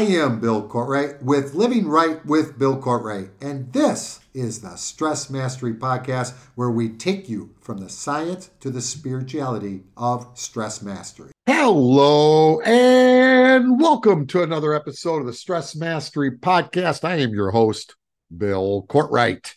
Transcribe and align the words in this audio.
I 0.00 0.04
am 0.04 0.40
Bill 0.40 0.66
Cortright 0.66 1.20
with 1.22 1.52
Living 1.52 1.86
Right 1.86 2.24
with 2.24 2.58
Bill 2.58 2.80
Cortright, 2.80 3.32
and 3.38 3.70
this 3.74 4.20
is 4.32 4.62
the 4.62 4.76
Stress 4.76 5.28
Mastery 5.28 5.74
Podcast 5.74 6.32
where 6.54 6.70
we 6.70 6.88
take 6.88 7.28
you 7.28 7.50
from 7.60 7.76
the 7.76 7.90
science 7.90 8.48
to 8.60 8.70
the 8.70 8.80
spirituality 8.80 9.82
of 9.98 10.26
stress 10.32 10.80
mastery. 10.80 11.32
Hello, 11.44 12.62
and 12.62 13.78
welcome 13.78 14.26
to 14.28 14.42
another 14.42 14.72
episode 14.72 15.18
of 15.18 15.26
the 15.26 15.34
Stress 15.34 15.76
Mastery 15.76 16.30
Podcast. 16.30 17.04
I 17.04 17.16
am 17.16 17.34
your 17.34 17.50
host, 17.50 17.94
Bill 18.34 18.86
Cortright. 18.88 19.52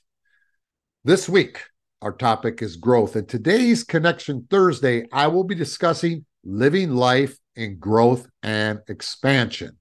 This 1.05 1.29
week, 1.29 1.61
our 2.01 2.11
topic 2.11 2.61
is 2.61 2.75
growth, 2.75 3.15
and 3.15 3.29
today's 3.29 3.85
Connection 3.85 4.45
Thursday, 4.49 5.07
I 5.09 5.27
will 5.27 5.45
be 5.45 5.55
discussing 5.55 6.25
living 6.43 6.95
life 6.95 7.37
in 7.55 7.79
growth 7.79 8.27
and 8.43 8.81
expansion. 8.89 9.77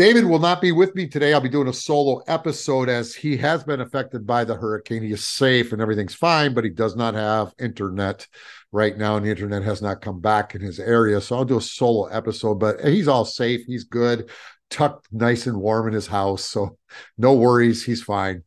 David 0.00 0.24
will 0.24 0.38
not 0.38 0.62
be 0.62 0.72
with 0.72 0.94
me 0.94 1.06
today. 1.06 1.34
I'll 1.34 1.42
be 1.42 1.50
doing 1.50 1.68
a 1.68 1.74
solo 1.74 2.22
episode 2.26 2.88
as 2.88 3.14
he 3.14 3.36
has 3.36 3.62
been 3.62 3.82
affected 3.82 4.26
by 4.26 4.44
the 4.44 4.54
hurricane. 4.54 5.02
He 5.02 5.12
is 5.12 5.22
safe 5.22 5.74
and 5.74 5.82
everything's 5.82 6.14
fine, 6.14 6.54
but 6.54 6.64
he 6.64 6.70
does 6.70 6.96
not 6.96 7.12
have 7.12 7.52
internet 7.58 8.26
right 8.72 8.96
now, 8.96 9.16
and 9.16 9.26
the 9.26 9.30
internet 9.30 9.62
has 9.62 9.82
not 9.82 10.00
come 10.00 10.18
back 10.18 10.54
in 10.54 10.62
his 10.62 10.80
area. 10.80 11.20
So 11.20 11.36
I'll 11.36 11.44
do 11.44 11.58
a 11.58 11.60
solo 11.60 12.06
episode, 12.06 12.54
but 12.54 12.82
he's 12.82 13.08
all 13.08 13.26
safe. 13.26 13.66
He's 13.66 13.84
good, 13.84 14.30
tucked 14.70 15.06
nice 15.12 15.46
and 15.46 15.58
warm 15.58 15.88
in 15.88 15.92
his 15.92 16.06
house. 16.06 16.46
So 16.46 16.78
no 17.18 17.34
worries. 17.34 17.84
He's 17.84 18.02
fine. 18.02 18.44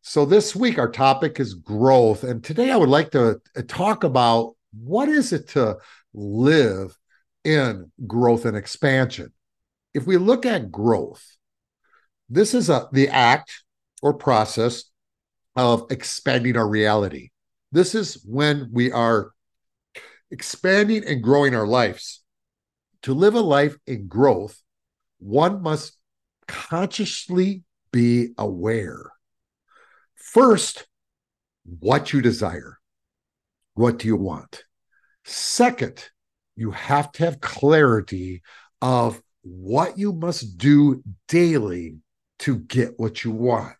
So 0.00 0.24
this 0.24 0.56
week, 0.56 0.78
our 0.78 0.90
topic 0.90 1.40
is 1.40 1.52
growth. 1.52 2.24
And 2.24 2.42
today 2.42 2.70
I 2.70 2.78
would 2.78 2.88
like 2.88 3.10
to 3.10 3.38
uh, 3.54 3.62
talk 3.68 4.02
about 4.02 4.56
what 4.72 5.10
is 5.10 5.34
it 5.34 5.48
to 5.48 5.76
live 6.14 6.96
in 7.44 7.92
growth 8.06 8.46
and 8.46 8.56
expansion 8.56 9.30
if 9.94 10.06
we 10.06 10.16
look 10.16 10.46
at 10.46 10.70
growth, 10.70 11.24
this 12.28 12.54
is 12.54 12.70
a 12.70 12.88
the 12.92 13.08
act 13.08 13.62
or 14.02 14.14
process 14.14 14.84
of 15.56 15.86
expanding 15.90 16.56
our 16.56 16.68
reality. 16.68 17.30
This 17.72 17.94
is 17.94 18.22
when 18.24 18.68
we 18.72 18.92
are 18.92 19.32
expanding 20.30 21.04
and 21.04 21.22
growing 21.22 21.54
our 21.54 21.66
lives. 21.66 22.22
To 23.02 23.14
live 23.14 23.34
a 23.34 23.40
life 23.40 23.76
in 23.86 24.06
growth, 24.08 24.60
one 25.18 25.62
must 25.62 25.96
consciously 26.46 27.64
be 27.92 28.30
aware. 28.36 29.10
First, 30.14 30.86
what 31.64 32.12
you 32.12 32.20
desire. 32.20 32.78
What 33.74 33.98
do 33.98 34.08
you 34.08 34.16
want? 34.16 34.64
Second, 35.24 36.10
you 36.56 36.72
have 36.72 37.10
to 37.12 37.24
have 37.24 37.40
clarity 37.40 38.42
of 38.82 39.22
what 39.42 39.98
you 39.98 40.12
must 40.12 40.58
do 40.58 41.02
daily 41.28 41.98
to 42.40 42.58
get 42.58 42.98
what 42.98 43.24
you 43.24 43.30
want. 43.30 43.74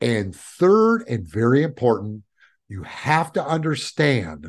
And 0.00 0.34
third, 0.34 1.04
and 1.08 1.26
very 1.26 1.62
important, 1.62 2.24
you 2.68 2.82
have 2.82 3.32
to 3.34 3.44
understand 3.44 4.46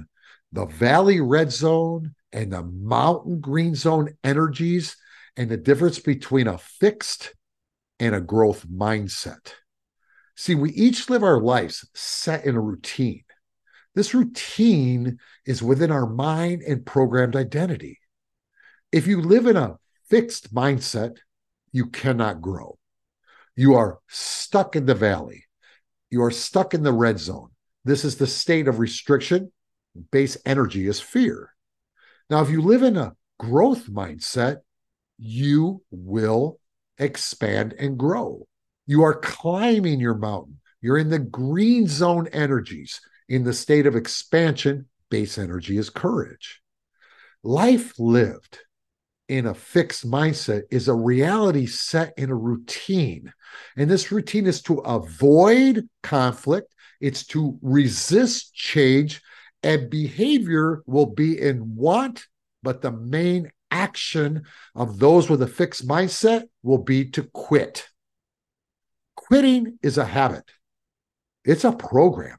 the 0.52 0.66
valley 0.66 1.20
red 1.20 1.52
zone 1.52 2.16
and 2.32 2.52
the 2.52 2.64
mountain 2.64 3.40
green 3.40 3.76
zone 3.76 4.14
energies 4.24 4.96
and 5.36 5.50
the 5.50 5.58
difference 5.58 6.00
between 6.00 6.48
a 6.48 6.58
fixed 6.58 7.34
and 8.00 8.16
a 8.16 8.22
growth 8.22 8.68
mindset. 8.68 9.54
See, 10.36 10.56
we 10.56 10.72
each 10.72 11.10
live 11.10 11.24
our 11.24 11.40
lives 11.40 11.88
set 11.94 12.46
in 12.46 12.56
a 12.56 12.62
routine. 12.62 13.24
This 13.96 14.14
routine 14.14 15.20
is 15.46 15.62
within 15.62 15.92
our 15.92 16.08
mind 16.08 16.64
and 16.64 16.86
programmed 16.86 17.36
identity. 17.36 18.00
If 18.92 19.06
you 19.06 19.22
live 19.22 19.46
in 19.46 19.58
a 19.58 19.78
fixed 20.10 20.54
mindset, 20.54 21.18
you 21.72 21.88
cannot 21.88 22.42
grow. 22.42 22.78
You 23.56 23.76
are 23.76 24.00
stuck 24.08 24.76
in 24.76 24.86
the 24.86 24.96
valley. 24.96 25.46
You 26.10 26.24
are 26.24 26.32
stuck 26.32 26.74
in 26.74 26.84
the 26.84 26.94
red 26.94 27.20
zone. 27.20 27.50
This 27.86 28.06
is 28.06 28.18
the 28.18 28.28
state 28.28 28.68
of 28.68 28.80
restriction. 28.80 29.52
Base 30.12 30.38
energy 30.46 30.88
is 30.88 31.00
fear. 31.00 31.54
Now, 32.30 32.42
if 32.42 32.50
you 32.50 32.62
live 32.62 32.84
in 32.84 32.98
a 32.98 33.16
growth 33.40 33.88
mindset, 33.88 34.58
you 35.18 35.84
will 35.92 36.60
expand 36.98 37.74
and 37.78 37.98
grow. 37.98 38.48
You 38.88 39.04
are 39.04 39.20
climbing 39.20 40.00
your 40.00 40.16
mountain. 40.16 40.60
You're 40.82 40.98
in 40.98 41.10
the 41.10 41.20
green 41.20 41.88
zone 41.88 42.28
energies. 42.34 43.00
In 43.30 43.44
the 43.44 43.54
state 43.54 43.86
of 43.86 43.96
expansion, 43.96 44.88
base 45.10 45.38
energy 45.38 45.78
is 45.78 45.90
courage. 45.90 46.62
Life 47.44 47.98
lived 48.00 48.60
in 49.34 49.48
a 49.48 49.54
fixed 49.56 50.08
mindset 50.08 50.62
is 50.70 50.88
a 50.88 50.94
reality 50.94 51.66
set 51.66 52.14
in 52.18 52.30
a 52.30 52.36
routine. 52.36 53.34
And 53.76 53.90
this 53.90 54.12
routine 54.12 54.46
is 54.46 54.62
to 54.64 54.78
avoid 54.82 55.90
conflict, 56.04 56.72
it's 57.02 57.26
to 57.28 57.58
resist 57.64 58.54
change, 58.54 59.24
and 59.64 59.90
behavior 59.90 60.84
will 60.86 61.08
be 61.08 61.42
in 61.42 61.76
want, 61.76 62.28
but 62.62 62.84
the 62.84 62.92
main 62.92 63.52
action 63.72 64.44
of 64.76 65.00
those 65.00 65.32
with 65.32 65.42
a 65.42 65.48
fixed 65.48 65.88
mindset 65.88 66.44
will 66.62 66.84
be 66.84 67.10
to 67.10 67.24
quit. 67.24 67.88
Quitting 69.16 69.80
is 69.82 69.98
a 69.98 70.06
habit, 70.06 70.44
it's 71.44 71.64
a 71.64 71.72
program. 71.72 72.38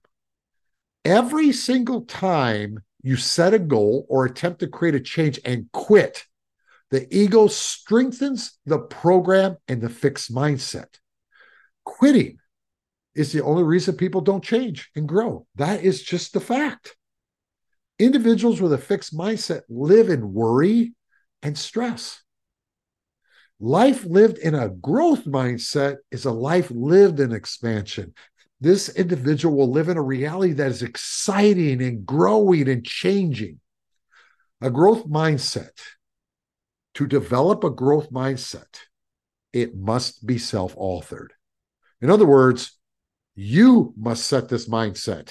Every 1.05 1.51
single 1.51 2.03
time 2.03 2.85
you 3.03 3.17
set 3.17 3.53
a 3.53 3.59
goal 3.59 4.07
or 4.09 4.27
attempt 4.27 4.61
to 4.61 4.69
create 4.69 4.95
a 4.95 5.01
change 5.01 5.41
and 5.45 5.67
quit, 5.73 6.25
the 6.91 7.07
ego 7.15 7.47
strengthens 7.47 8.59
the 8.67 8.79
program 8.79 9.57
and 9.69 9.81
the 9.81 9.89
fixed 9.89 10.35
mindset. 10.35 10.87
Quitting 11.85 12.39
is 13.15 13.33
the 13.33 13.43
only 13.43 13.63
reason 13.63 13.97
people 13.97 14.21
don't 14.21 14.45
change 14.45 14.91
and 14.95 15.09
grow. 15.09 15.47
That 15.57 15.83
is 15.83 16.03
just 16.03 16.33
the 16.33 16.41
fact. 16.41 16.97
Individuals 17.99 18.61
with 18.61 18.73
a 18.73 18.79
fixed 18.79 19.17
mindset 19.17 19.63
live 19.69 20.09
in 20.09 20.33
worry 20.33 20.95
and 21.43 21.57
stress. 21.57 22.23
Life 23.61 24.05
lived 24.05 24.39
in 24.39 24.55
a 24.55 24.69
growth 24.69 25.25
mindset 25.25 25.97
is 26.11 26.25
a 26.25 26.33
life 26.33 26.71
lived 26.71 27.21
in 27.21 27.33
expansion. 27.33 28.13
This 28.61 28.89
individual 28.89 29.57
will 29.57 29.71
live 29.71 29.89
in 29.89 29.97
a 29.97 30.03
reality 30.03 30.55
that 30.55 30.71
is 30.71 30.83
exciting 30.83 31.83
and 31.83 32.05
growing 32.05 32.69
and 32.69 32.85
changing. 32.85 33.61
A 34.61 34.71
growth 34.71 35.07
mindset 35.07 35.71
to 36.95 37.07
develop 37.07 37.65
a 37.65 37.71
growth 37.71 38.11
mindset, 38.11 38.81
it 39.53 39.77
must 39.77 40.27
be 40.27 40.39
self 40.39 40.75
authored. 40.77 41.29
In 42.01 42.11
other 42.11 42.27
words, 42.27 42.79
you 43.35 43.95
must 43.97 44.27
set 44.27 44.49
this 44.49 44.69
mindset. 44.69 45.31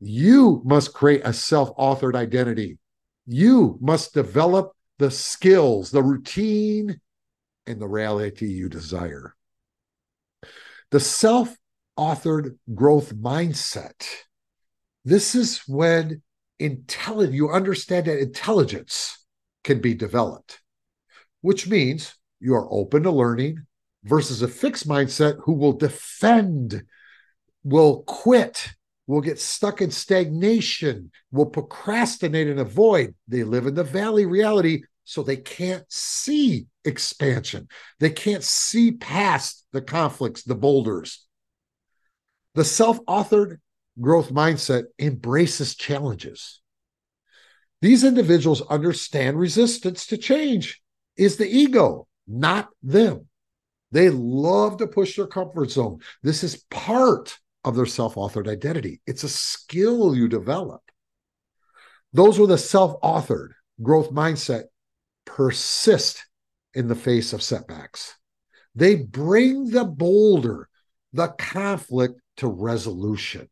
You 0.00 0.62
must 0.64 0.94
create 0.94 1.22
a 1.24 1.32
self 1.32 1.74
authored 1.76 2.14
identity. 2.14 2.78
You 3.26 3.78
must 3.80 4.14
develop 4.14 4.72
the 4.98 5.10
skills, 5.10 5.90
the 5.90 6.02
routine, 6.02 7.00
and 7.66 7.80
the 7.80 7.88
reality 7.88 8.46
you 8.46 8.68
desire. 8.68 9.34
The 10.90 11.00
self 11.00 11.56
authored 11.98 12.58
growth 12.74 13.14
mindset. 13.14 14.06
This 15.04 15.34
is 15.34 15.62
when 15.66 16.22
intelligent 16.58 17.34
you 17.34 17.50
understand 17.50 18.06
that 18.06 18.18
intelligence 18.18 19.23
can 19.64 19.80
be 19.80 19.94
developed, 19.94 20.60
which 21.40 21.66
means 21.66 22.14
you 22.40 22.54
are 22.54 22.68
open 22.70 23.02
to 23.02 23.10
learning 23.10 23.58
versus 24.04 24.42
a 24.42 24.48
fixed 24.48 24.86
mindset 24.86 25.38
who 25.42 25.54
will 25.54 25.72
defend, 25.72 26.84
will 27.64 28.02
quit, 28.02 28.68
will 29.06 29.20
get 29.20 29.40
stuck 29.40 29.80
in 29.80 29.90
stagnation, 29.90 31.10
will 31.32 31.46
procrastinate 31.46 32.48
and 32.48 32.60
avoid. 32.60 33.14
They 33.26 33.42
live 33.42 33.66
in 33.66 33.74
the 33.74 33.84
valley 33.84 34.26
reality, 34.26 34.82
so 35.04 35.22
they 35.22 35.36
can't 35.36 35.84
see 35.90 36.66
expansion. 36.84 37.68
They 37.98 38.10
can't 38.10 38.44
see 38.44 38.92
past 38.92 39.66
the 39.72 39.82
conflicts, 39.82 40.42
the 40.44 40.54
boulders. 40.54 41.26
The 42.54 42.64
self 42.64 43.04
authored 43.06 43.58
growth 44.00 44.30
mindset 44.30 44.84
embraces 44.98 45.74
challenges. 45.74 46.60
These 47.84 48.02
individuals 48.02 48.62
understand 48.62 49.38
resistance 49.38 50.06
to 50.06 50.16
change 50.16 50.80
is 51.18 51.36
the 51.36 51.46
ego, 51.46 52.08
not 52.26 52.70
them. 52.82 53.28
They 53.92 54.08
love 54.08 54.78
to 54.78 54.86
push 54.86 55.16
their 55.16 55.26
comfort 55.26 55.70
zone. 55.70 55.98
This 56.22 56.42
is 56.42 56.64
part 56.70 57.38
of 57.62 57.76
their 57.76 57.84
self 57.84 58.14
authored 58.14 58.48
identity, 58.48 59.02
it's 59.06 59.22
a 59.22 59.28
skill 59.28 60.16
you 60.16 60.28
develop. 60.28 60.80
Those 62.14 62.38
with 62.38 62.52
a 62.52 62.56
self 62.56 62.98
authored 63.02 63.50
growth 63.82 64.10
mindset 64.10 64.62
persist 65.26 66.24
in 66.72 66.88
the 66.88 66.94
face 66.94 67.34
of 67.34 67.42
setbacks. 67.42 68.14
They 68.74 68.94
bring 68.94 69.68
the 69.68 69.84
boulder, 69.84 70.70
the 71.12 71.28
conflict 71.36 72.18
to 72.38 72.48
resolution. 72.48 73.50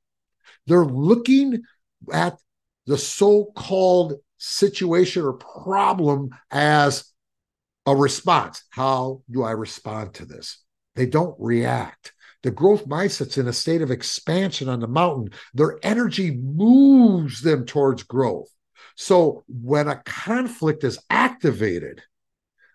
They're 0.67 0.87
looking 0.87 1.65
at 2.11 2.39
the 2.87 2.99
so 2.99 3.53
called 3.57 4.15
situation 4.39 5.25
or 5.25 5.35
problem 5.35 6.31
as 6.51 7.13
a 7.87 7.95
response. 7.95 8.65
How 8.71 9.23
do 9.31 9.43
I 9.43 9.53
respond 9.53 10.15
to 10.15 10.25
this? 10.25 10.59
They 10.95 11.07
don't 11.07 11.37
react. 11.39 12.13
The 12.43 12.51
growth 12.51 12.89
mindset's 12.89 13.39
in 13.39 13.47
a 13.47 13.53
state 13.53 13.83
of 13.83 13.91
expansion 13.91 14.69
on 14.69 14.81
the 14.81 14.89
mountain. 14.89 15.31
Their 15.55 15.79
energy 15.83 16.33
moves 16.33 17.41
them 17.41 17.65
towards 17.65 18.03
growth. 18.03 18.49
So 18.97 19.45
when 19.47 19.89
a 19.89 20.03
conflict 20.05 20.85
is 20.85 20.99
activated, 21.09 22.03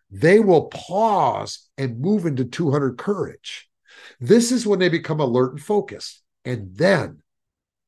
they 0.09 0.39
will 0.39 0.68
pause 0.68 1.68
and 1.77 2.00
move 2.00 2.25
into 2.25 2.45
200 2.45 2.98
courage. 2.98 3.69
This 4.19 4.51
is 4.51 4.65
when 4.65 4.80
they 4.80 4.89
become 4.89 5.19
alert 5.19 5.51
and 5.51 5.62
focused. 5.62 6.21
And 6.45 6.75
then 6.75 7.21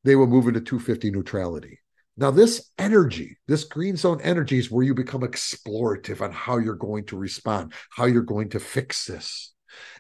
they 0.04 0.16
will 0.16 0.28
move 0.28 0.48
into 0.48 0.60
250 0.60 1.12
neutrality. 1.12 1.79
Now, 2.20 2.32
this 2.32 2.70
energy, 2.78 3.38
this 3.48 3.64
green 3.64 3.96
zone 3.96 4.20
energy 4.22 4.60
is 4.60 4.70
where 4.70 4.84
you 4.84 4.94
become 4.94 5.22
explorative 5.22 6.20
on 6.20 6.34
how 6.34 6.58
you're 6.58 6.76
going 6.76 7.06
to 7.06 7.18
respond, 7.18 7.72
how 7.92 8.06
you're 8.08 8.24
going 8.24 8.50
to 8.50 8.60
fix 8.60 9.06
this. 9.06 9.54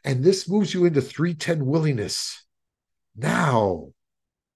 And 0.03 0.21
this 0.21 0.49
moves 0.49 0.73
you 0.73 0.83
into 0.83 0.99
310 0.99 1.65
willingness. 1.65 2.45
Now, 3.15 3.93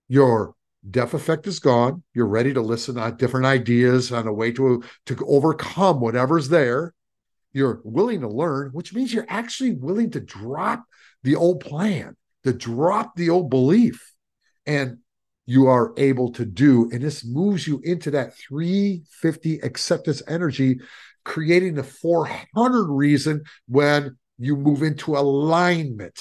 your 0.10 0.56
deaf 0.90 1.14
effect 1.14 1.48
is 1.48 1.60
gone. 1.60 2.04
You're 2.14 2.28
ready 2.28 2.54
to 2.54 2.60
listen 2.60 2.96
to 2.96 3.16
different 3.18 3.46
ideas 3.46 4.12
on 4.12 4.28
a 4.28 4.34
way 4.34 4.52
to, 4.52 4.84
to 5.06 5.26
overcome 5.26 6.02
whatever's 6.02 6.50
there. 6.50 6.94
You're 7.54 7.80
willing 7.86 8.22
to 8.22 8.28
learn, 8.28 8.72
which 8.74 8.94
means 8.94 9.14
you're 9.14 9.26
actually 9.30 9.72
willing 9.72 10.12
to 10.12 10.20
drop 10.20 10.84
the 11.24 11.38
old 11.38 11.62
plan, 11.62 12.18
to 12.44 12.52
drop 12.52 13.16
the 13.16 13.30
old 13.30 13.50
belief. 13.50 14.12
And 14.66 14.98
you 15.46 15.68
are 15.68 15.94
able 15.98 16.32
to 16.34 16.46
do. 16.46 16.90
And 16.92 17.02
this 17.02 17.26
moves 17.26 17.68
you 17.68 17.82
into 17.84 18.12
that 18.12 18.36
350 18.36 19.60
acceptance 19.60 20.22
energy, 20.28 20.80
creating 21.24 21.76
the 21.76 21.84
400 21.84 22.86
reason 22.86 23.44
when 23.68 24.18
you 24.38 24.56
move 24.56 24.84
into 24.84 25.16
alignment. 25.18 26.20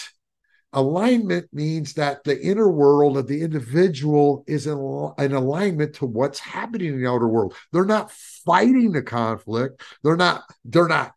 Alignment 0.75 1.49
means 1.53 1.95
that 1.95 2.25
the 2.25 2.41
inner 2.41 2.71
world 2.71 3.19
of 3.19 3.27
the 3.27 3.43
individual 3.43 4.43
is 4.47 4.67
in, 4.67 4.79
in 5.19 5.33
alignment 5.33 5.95
to 5.97 6.07
what's 6.07 6.39
happening 6.39 6.95
in 6.95 7.03
the 7.03 7.11
outer 7.11 7.29
world. 7.29 7.55
They're 7.73 7.85
not 7.85 8.11
fighting 8.11 8.93
the 8.93 9.03
conflict. 9.03 9.83
They're 10.03 10.17
not, 10.17 10.45
they're 10.65 10.89
not 10.89 11.13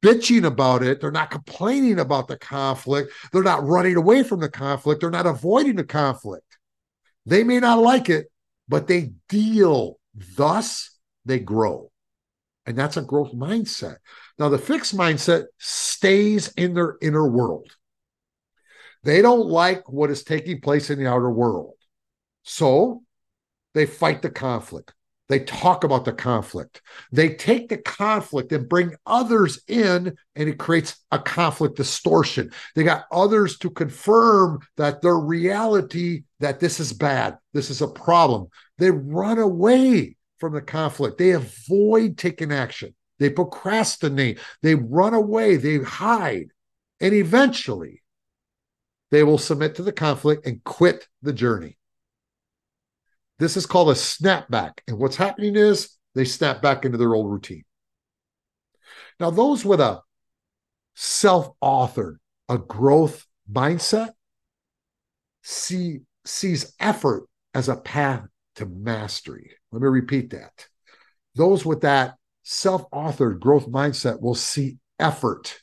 bitching 0.00 0.44
about 0.44 0.84
it. 0.84 1.00
They're 1.00 1.10
not 1.10 1.30
complaining 1.30 1.98
about 1.98 2.28
the 2.28 2.38
conflict. 2.38 3.12
They're 3.32 3.42
not 3.42 3.66
running 3.66 3.96
away 3.96 4.22
from 4.22 4.38
the 4.38 4.48
conflict. 4.48 5.00
They're 5.00 5.10
not 5.10 5.26
avoiding 5.26 5.74
the 5.74 5.84
conflict. 5.84 6.44
They 7.28 7.44
may 7.44 7.60
not 7.60 7.78
like 7.78 8.08
it, 8.08 8.32
but 8.68 8.86
they 8.86 9.12
deal. 9.28 10.00
Thus, 10.14 10.98
they 11.26 11.38
grow. 11.38 11.90
And 12.64 12.76
that's 12.76 12.96
a 12.96 13.02
growth 13.02 13.32
mindset. 13.34 13.96
Now, 14.38 14.48
the 14.48 14.58
fixed 14.58 14.96
mindset 14.96 15.44
stays 15.58 16.48
in 16.56 16.72
their 16.72 16.96
inner 17.02 17.28
world. 17.28 17.70
They 19.04 19.20
don't 19.20 19.46
like 19.46 19.90
what 19.92 20.10
is 20.10 20.24
taking 20.24 20.62
place 20.62 20.88
in 20.88 20.98
the 20.98 21.06
outer 21.06 21.30
world. 21.30 21.74
So 22.44 23.02
they 23.74 23.84
fight 23.84 24.22
the 24.22 24.30
conflict. 24.30 24.94
They 25.28 25.40
talk 25.40 25.84
about 25.84 26.04
the 26.04 26.12
conflict. 26.12 26.80
They 27.12 27.30
take 27.34 27.68
the 27.68 27.78
conflict 27.78 28.50
and 28.52 28.68
bring 28.68 28.94
others 29.04 29.60
in, 29.68 30.16
and 30.34 30.48
it 30.48 30.58
creates 30.58 30.96
a 31.10 31.18
conflict 31.18 31.76
distortion. 31.76 32.50
They 32.74 32.82
got 32.82 33.04
others 33.12 33.58
to 33.58 33.70
confirm 33.70 34.60
that 34.76 35.02
their 35.02 35.18
reality 35.18 36.22
that 36.40 36.60
this 36.60 36.80
is 36.80 36.92
bad, 36.92 37.36
this 37.52 37.68
is 37.68 37.82
a 37.82 37.88
problem. 37.88 38.48
They 38.78 38.90
run 38.90 39.38
away 39.38 40.16
from 40.38 40.54
the 40.54 40.62
conflict. 40.62 41.18
They 41.18 41.32
avoid 41.32 42.16
taking 42.16 42.52
action. 42.52 42.94
They 43.18 43.30
procrastinate. 43.30 44.38
They 44.62 44.76
run 44.76 45.14
away. 45.14 45.56
They 45.56 45.78
hide. 45.78 46.48
And 47.00 47.14
eventually, 47.14 48.02
they 49.10 49.24
will 49.24 49.38
submit 49.38 49.74
to 49.76 49.82
the 49.82 49.92
conflict 49.92 50.46
and 50.46 50.62
quit 50.64 51.08
the 51.22 51.32
journey. 51.32 51.77
This 53.38 53.56
is 53.56 53.66
called 53.66 53.90
a 53.90 53.94
snapback. 53.94 54.80
And 54.86 54.98
what's 54.98 55.16
happening 55.16 55.56
is 55.56 55.96
they 56.14 56.24
snap 56.24 56.60
back 56.60 56.84
into 56.84 56.98
their 56.98 57.14
old 57.14 57.30
routine. 57.30 57.64
Now, 59.20 59.30
those 59.30 59.64
with 59.64 59.80
a 59.80 60.02
self 60.94 61.50
authored, 61.62 62.16
a 62.48 62.58
growth 62.58 63.26
mindset, 63.50 64.10
see, 65.42 66.00
sees 66.24 66.74
effort 66.80 67.26
as 67.54 67.68
a 67.68 67.76
path 67.76 68.26
to 68.56 68.66
mastery. 68.66 69.52
Let 69.70 69.82
me 69.82 69.88
repeat 69.88 70.30
that. 70.30 70.66
Those 71.34 71.64
with 71.64 71.82
that 71.82 72.16
self 72.42 72.90
authored 72.90 73.40
growth 73.40 73.68
mindset 73.68 74.20
will 74.20 74.34
see 74.34 74.78
effort 74.98 75.62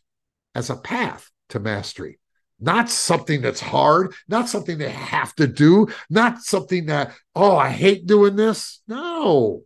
as 0.53 0.69
a 0.69 0.77
path 0.77 1.29
to 1.49 1.59
mastery 1.59 2.19
not 2.59 2.89
something 2.89 3.41
that's 3.41 3.59
hard, 3.59 4.13
not 4.27 4.49
something 4.49 4.77
they 4.77 4.89
have 4.89 5.35
to 5.35 5.47
do, 5.47 5.87
not 6.09 6.41
something 6.41 6.85
that, 6.85 7.13
oh, 7.35 7.55
I 7.55 7.69
hate 7.69 8.05
doing 8.05 8.35
this. 8.35 8.81
No. 8.87 9.63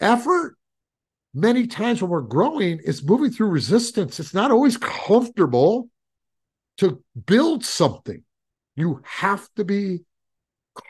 Effort, 0.00 0.56
many 1.34 1.66
times 1.66 2.00
when 2.00 2.10
we're 2.10 2.20
growing, 2.20 2.78
is 2.84 3.04
moving 3.04 3.30
through 3.30 3.48
resistance. 3.48 4.20
It's 4.20 4.34
not 4.34 4.50
always 4.50 4.76
comfortable 4.76 5.88
to 6.78 7.02
build 7.26 7.64
something. 7.64 8.22
You 8.76 9.02
have 9.04 9.48
to 9.56 9.64
be 9.64 10.00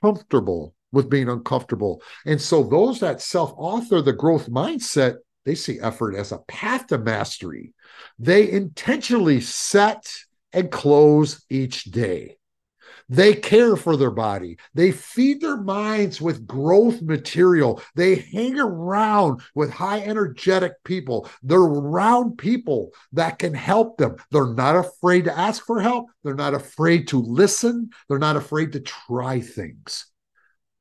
comfortable 0.01 0.75
with 0.93 1.11
being 1.11 1.29
uncomfortable. 1.29 2.03
And 2.27 2.41
so, 2.41 2.63
those 2.63 3.01
that 3.01 3.21
self 3.21 3.53
author 3.57 4.03
the 4.03 4.13
growth 4.13 4.49
mindset, 4.49 5.17
they 5.45 5.55
see 5.55 5.81
effort 5.81 6.15
as 6.15 6.33
a 6.33 6.39
path 6.39 6.87
to 6.89 6.99
mastery. 6.99 7.73
They 8.19 8.51
intentionally 8.51 9.41
set 9.41 10.07
and 10.53 10.71
close 10.71 11.45
each 11.51 11.85
day. 11.85 12.37
They 13.09 13.35
care 13.35 13.77
for 13.77 13.97
their 13.97 14.11
body. 14.11 14.59
They 14.75 14.91
feed 14.91 15.41
their 15.41 15.59
minds 15.59 16.21
with 16.21 16.47
growth 16.47 17.03
material. 17.03 17.83
They 17.95 18.15
hang 18.15 18.59
around 18.59 19.43
with 19.55 19.71
high 19.71 20.01
energetic 20.01 20.83
people. 20.85 21.29
They're 21.43 21.59
around 21.59 22.39
people 22.39 22.93
that 23.13 23.39
can 23.39 23.55
help 23.55 23.99
them. 23.99 24.17
They're 24.31 24.55
not 24.55 24.77
afraid 24.77 25.25
to 25.25 25.39
ask 25.39 25.65
for 25.67 25.81
help. 25.81 26.07
They're 26.25 26.35
not 26.35 26.55
afraid 26.55 27.09
to 27.09 27.21
listen. 27.21 27.91
They're 28.09 28.19
not 28.19 28.37
afraid 28.37 28.73
to 28.73 28.81
try 28.81 29.41
things. 29.41 30.07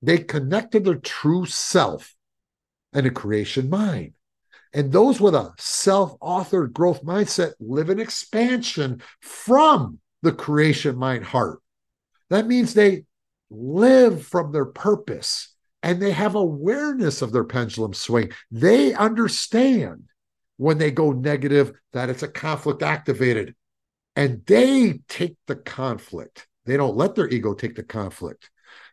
They 0.02 0.18
connect 0.20 0.72
to 0.72 0.80
their 0.80 0.96
true 0.96 1.46
self 1.46 2.16
and 2.94 3.06
a 3.06 3.12
creation 3.12 3.70
mind. 3.70 4.14
And 4.74 4.92
those 4.92 5.20
with 5.20 5.36
a 5.36 5.54
self 5.58 6.18
authored 6.20 6.74
growth 6.74 7.04
mindset 7.04 7.54
live 7.60 7.90
in 7.90 8.00
expansion 8.00 9.02
from 9.20 10.00
the 10.22 10.32
creation 10.32 10.98
mind 10.98 11.26
heart. 11.26 11.60
That 12.30 12.48
means 12.48 12.74
they 12.74 13.06
live 13.50 14.26
from 14.26 14.52
their 14.52 14.66
purpose 14.66 15.54
and 15.84 16.02
they 16.02 16.12
have 16.12 16.36
awareness 16.36 17.22
of 17.22 17.32
their 17.32 17.44
pendulum 17.44 17.94
swing. 17.94 18.32
They 18.50 18.94
understand 18.94 20.04
when 20.58 20.78
they 20.78 20.92
go 20.92 21.12
negative 21.12 21.74
that 21.92 22.10
it's 22.10 22.24
a 22.24 22.28
conflict 22.28 22.84
activated 22.84 23.56
and 24.16 24.44
they 24.46 25.02
take 25.10 25.36
the 25.48 25.56
conflict. 25.56 26.48
They 26.66 26.78
don't 26.78 26.96
let 26.96 27.16
their 27.16 27.28
ego 27.28 27.54
take 27.54 27.76
the 27.76 27.84
conflict. 27.84 28.50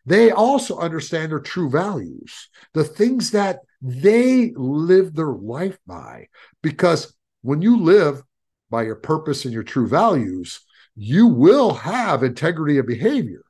They 0.07 0.31
also 0.31 0.79
understand 0.79 1.31
their 1.31 1.41
true 1.41 1.69
values, 1.69 2.49
the 2.73 2.85
things 2.85 3.33
that 3.33 3.61
they 3.81 4.53
live 4.57 5.15
their 5.15 5.33
life 5.33 5.79
by. 5.87 6.29
Because 6.63 7.15
when 7.43 7.63
you 7.63 7.79
live 7.79 8.23
by 8.71 8.83
your 8.83 8.97
purpose 8.97 9.45
and 9.45 9.55
your 9.55 9.63
true 9.63 9.89
values, 9.89 10.61
you 10.95 11.29
will 11.29 11.75
have 11.75 12.23
integrity 12.23 12.79
of 12.79 12.87
behavior 12.87 13.45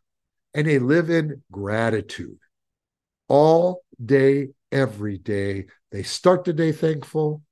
and 0.55 0.67
they 0.67 0.79
live 0.79 1.11
in 1.11 1.43
gratitude 1.51 2.39
all 3.29 3.83
day, 4.05 4.49
every 4.71 5.19
day. 5.19 5.67
They 5.91 6.03
start 6.03 6.45
the 6.45 6.53
day 6.53 6.73
thankful. 6.73 7.43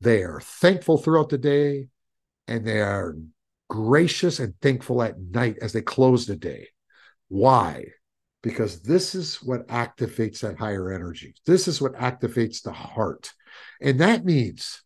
They 0.00 0.22
are 0.24 0.40
thankful 0.40 0.98
throughout 0.98 1.28
the 1.28 1.38
day 1.38 1.88
and 2.48 2.66
they 2.66 2.80
are 2.80 3.16
gracious 3.70 4.40
and 4.40 4.54
thankful 4.60 5.02
at 5.02 5.20
night 5.20 5.56
as 5.62 5.72
they 5.72 5.82
close 5.82 6.26
the 6.26 6.36
day. 6.36 6.68
Why? 7.28 7.86
Because 8.42 8.80
this 8.82 9.14
is 9.14 9.36
what 9.36 9.66
activates 9.68 10.40
that 10.40 10.58
higher 10.58 10.92
energy. 10.92 11.34
This 11.46 11.68
is 11.68 11.80
what 11.80 11.94
activates 11.94 12.62
the 12.62 12.72
heart. 12.72 13.32
And 13.80 14.00
that 14.00 14.24
means 14.24 14.82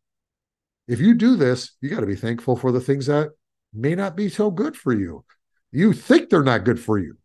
if 0.86 1.00
you 1.00 1.14
do 1.14 1.36
this, 1.36 1.72
you 1.80 1.88
got 1.88 2.00
to 2.00 2.06
be 2.06 2.16
thankful 2.16 2.56
for 2.56 2.70
the 2.70 2.80
things 2.80 3.06
that 3.06 3.30
may 3.72 3.94
not 3.94 4.16
be 4.16 4.28
so 4.28 4.50
good 4.50 4.76
for 4.76 4.92
you. 4.92 5.24
You 5.72 5.92
think 5.92 6.28
they're 6.28 6.42
not 6.42 6.64
good 6.64 6.78
for 6.78 6.98
you. 6.98 7.16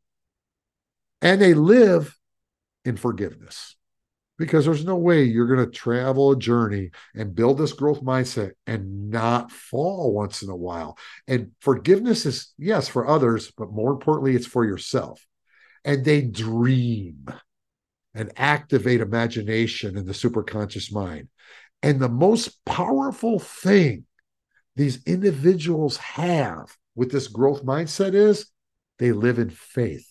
And 1.21 1.39
they 1.39 1.53
live 1.53 2.17
in 2.83 2.97
forgiveness 2.97 3.75
because 4.39 4.65
there's 4.65 4.85
no 4.85 4.95
way 4.95 5.23
you're 5.23 5.53
going 5.53 5.63
to 5.63 5.71
travel 5.71 6.31
a 6.31 6.39
journey 6.39 6.89
and 7.13 7.35
build 7.35 7.59
this 7.59 7.73
growth 7.73 8.01
mindset 8.03 8.51
and 8.65 9.11
not 9.11 9.51
fall 9.51 10.13
once 10.13 10.41
in 10.41 10.49
a 10.49 10.55
while. 10.55 10.97
And 11.27 11.51
forgiveness 11.59 12.25
is, 12.25 12.51
yes, 12.57 12.87
for 12.87 13.07
others, 13.07 13.51
but 13.55 13.71
more 13.71 13.91
importantly, 13.91 14.35
it's 14.35 14.47
for 14.47 14.65
yourself 14.65 15.23
and 15.83 16.05
they 16.05 16.21
dream 16.21 17.27
and 18.13 18.31
activate 18.35 19.01
imagination 19.01 19.97
in 19.97 20.05
the 20.05 20.13
superconscious 20.13 20.91
mind. 20.91 21.29
And 21.81 21.99
the 21.99 22.09
most 22.09 22.63
powerful 22.65 23.39
thing 23.39 24.05
these 24.75 25.03
individuals 25.05 25.97
have 25.97 26.75
with 26.95 27.11
this 27.11 27.27
growth 27.27 27.65
mindset 27.65 28.13
is 28.13 28.47
they 28.99 29.11
live 29.11 29.39
in 29.39 29.49
faith. 29.49 30.07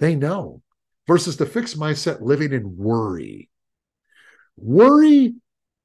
They 0.00 0.14
know 0.14 0.62
versus 1.06 1.36
the 1.36 1.46
fixed 1.46 1.78
mindset 1.78 2.20
living 2.20 2.52
in 2.52 2.76
worry. 2.76 3.48
Worry 4.56 5.34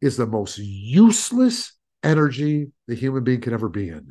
is 0.02 0.18
the 0.18 0.26
most 0.26 0.58
useless 0.58 1.74
energy 2.04 2.72
the 2.88 2.96
human 2.96 3.24
being 3.24 3.42
can 3.42 3.54
ever 3.54 3.70
be 3.70 3.90
in. 3.90 4.08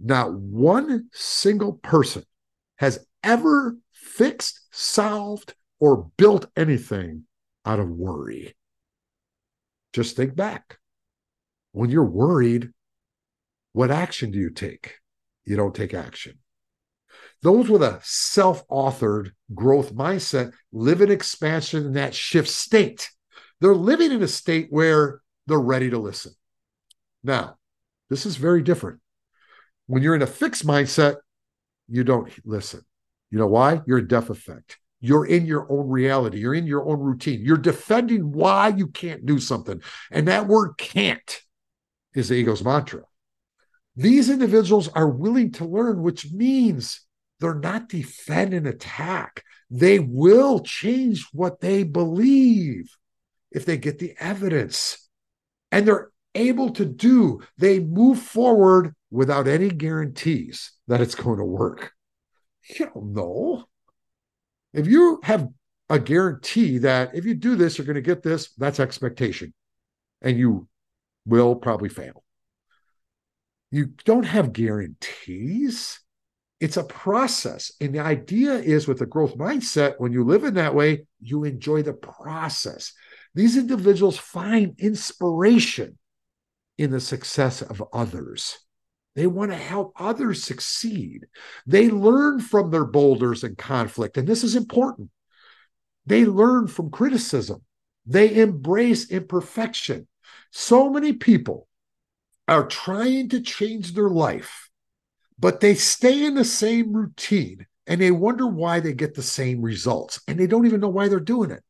Not 0.00 0.32
one 0.34 1.08
single 1.12 1.74
person 1.74 2.24
has 2.76 3.04
ever 3.22 3.76
fixed, 4.08 4.60
solved, 4.72 5.54
or 5.78 6.10
built 6.16 6.46
anything 6.56 7.24
out 7.64 7.78
of 7.78 7.90
worry. 7.90 8.56
Just 9.92 10.16
think 10.16 10.34
back. 10.34 10.78
When 11.72 11.90
you're 11.90 12.04
worried, 12.04 12.70
what 13.72 13.90
action 13.90 14.30
do 14.30 14.38
you 14.38 14.50
take? 14.50 14.96
You 15.44 15.56
don't 15.56 15.74
take 15.74 15.94
action. 15.94 16.38
Those 17.42 17.68
with 17.68 17.82
a 17.82 18.00
self 18.02 18.66
authored 18.68 19.30
growth 19.54 19.94
mindset 19.94 20.52
live 20.72 21.00
in 21.00 21.10
expansion 21.10 21.86
in 21.86 21.92
that 21.92 22.14
shift 22.14 22.48
state. 22.48 23.10
They're 23.60 23.74
living 23.74 24.12
in 24.12 24.22
a 24.22 24.28
state 24.28 24.66
where 24.70 25.20
they're 25.46 25.58
ready 25.58 25.90
to 25.90 25.98
listen. 25.98 26.32
Now, 27.22 27.56
this 28.10 28.26
is 28.26 28.36
very 28.36 28.62
different. 28.62 29.00
When 29.86 30.02
you're 30.02 30.14
in 30.14 30.22
a 30.22 30.26
fixed 30.26 30.66
mindset, 30.66 31.16
you 31.88 32.04
don't 32.04 32.30
listen. 32.44 32.82
You 33.30 33.38
know 33.38 33.46
why? 33.46 33.82
You're 33.86 33.98
a 33.98 34.08
deaf 34.08 34.30
effect. 34.30 34.78
You're 35.00 35.26
in 35.26 35.46
your 35.46 35.70
own 35.70 35.88
reality. 35.88 36.38
You're 36.38 36.54
in 36.54 36.66
your 36.66 36.88
own 36.88 36.98
routine. 36.98 37.44
You're 37.44 37.56
defending 37.56 38.32
why 38.32 38.68
you 38.68 38.88
can't 38.88 39.24
do 39.24 39.38
something. 39.38 39.80
And 40.10 40.26
that 40.28 40.48
word 40.48 40.74
can't 40.76 41.40
is 42.14 42.28
the 42.28 42.34
ego's 42.34 42.64
mantra. 42.64 43.02
These 43.96 44.30
individuals 44.30 44.88
are 44.88 45.08
willing 45.08 45.52
to 45.52 45.64
learn, 45.64 46.02
which 46.02 46.32
means 46.32 47.02
they're 47.40 47.54
not 47.54 47.88
defend 47.88 48.54
and 48.54 48.66
attack. 48.66 49.44
They 49.70 49.98
will 49.98 50.60
change 50.60 51.28
what 51.32 51.60
they 51.60 51.82
believe 51.84 52.96
if 53.50 53.66
they 53.66 53.76
get 53.76 53.98
the 53.98 54.14
evidence. 54.18 55.08
And 55.70 55.86
they're 55.86 56.10
able 56.34 56.70
to 56.70 56.84
do, 56.84 57.40
they 57.56 57.78
move 57.80 58.20
forward 58.20 58.94
without 59.10 59.48
any 59.48 59.68
guarantees 59.68 60.72
that 60.86 61.00
it's 61.00 61.14
going 61.14 61.38
to 61.38 61.44
work. 61.44 61.92
You 62.68 62.86
don't 62.86 63.12
know. 63.12 63.64
If 64.72 64.86
you 64.86 65.20
have 65.22 65.48
a 65.88 65.98
guarantee 65.98 66.78
that 66.78 67.14
if 67.14 67.24
you 67.24 67.34
do 67.34 67.56
this, 67.56 67.78
you're 67.78 67.86
going 67.86 67.94
to 67.94 68.02
get 68.02 68.22
this, 68.22 68.50
that's 68.58 68.80
expectation. 68.80 69.54
And 70.20 70.38
you 70.38 70.68
will 71.24 71.56
probably 71.56 71.88
fail. 71.88 72.24
You 73.70 73.92
don't 74.04 74.24
have 74.24 74.52
guarantees. 74.52 76.00
It's 76.60 76.76
a 76.76 76.84
process. 76.84 77.72
And 77.80 77.94
the 77.94 78.00
idea 78.00 78.54
is 78.54 78.88
with 78.88 79.00
a 79.00 79.06
growth 79.06 79.36
mindset, 79.36 79.94
when 79.98 80.12
you 80.12 80.24
live 80.24 80.44
in 80.44 80.54
that 80.54 80.74
way, 80.74 81.06
you 81.20 81.44
enjoy 81.44 81.82
the 81.82 81.92
process. 81.92 82.92
These 83.34 83.56
individuals 83.56 84.18
find 84.18 84.74
inspiration 84.78 85.98
in 86.76 86.90
the 86.90 87.00
success 87.00 87.62
of 87.62 87.82
others. 87.92 88.58
They 89.18 89.26
want 89.26 89.50
to 89.50 89.56
help 89.56 89.94
others 89.96 90.44
succeed. 90.44 91.26
They 91.66 91.90
learn 91.90 92.38
from 92.38 92.70
their 92.70 92.84
boulders 92.84 93.42
and 93.42 93.58
conflict. 93.58 94.16
And 94.16 94.28
this 94.28 94.44
is 94.44 94.54
important. 94.54 95.10
They 96.06 96.24
learn 96.24 96.68
from 96.68 96.92
criticism. 96.92 97.62
They 98.06 98.36
embrace 98.36 99.10
imperfection. 99.10 100.06
So 100.52 100.88
many 100.88 101.14
people 101.14 101.66
are 102.46 102.68
trying 102.68 103.30
to 103.30 103.40
change 103.40 103.92
their 103.92 104.08
life, 104.08 104.70
but 105.36 105.58
they 105.58 105.74
stay 105.74 106.24
in 106.24 106.36
the 106.36 106.44
same 106.44 106.92
routine 106.92 107.66
and 107.88 108.00
they 108.00 108.12
wonder 108.12 108.46
why 108.46 108.78
they 108.78 108.92
get 108.92 109.14
the 109.14 109.22
same 109.24 109.62
results. 109.62 110.20
And 110.28 110.38
they 110.38 110.46
don't 110.46 110.64
even 110.64 110.78
know 110.78 110.90
why 110.90 111.08
they're 111.08 111.18
doing 111.18 111.50
it. 111.50 111.64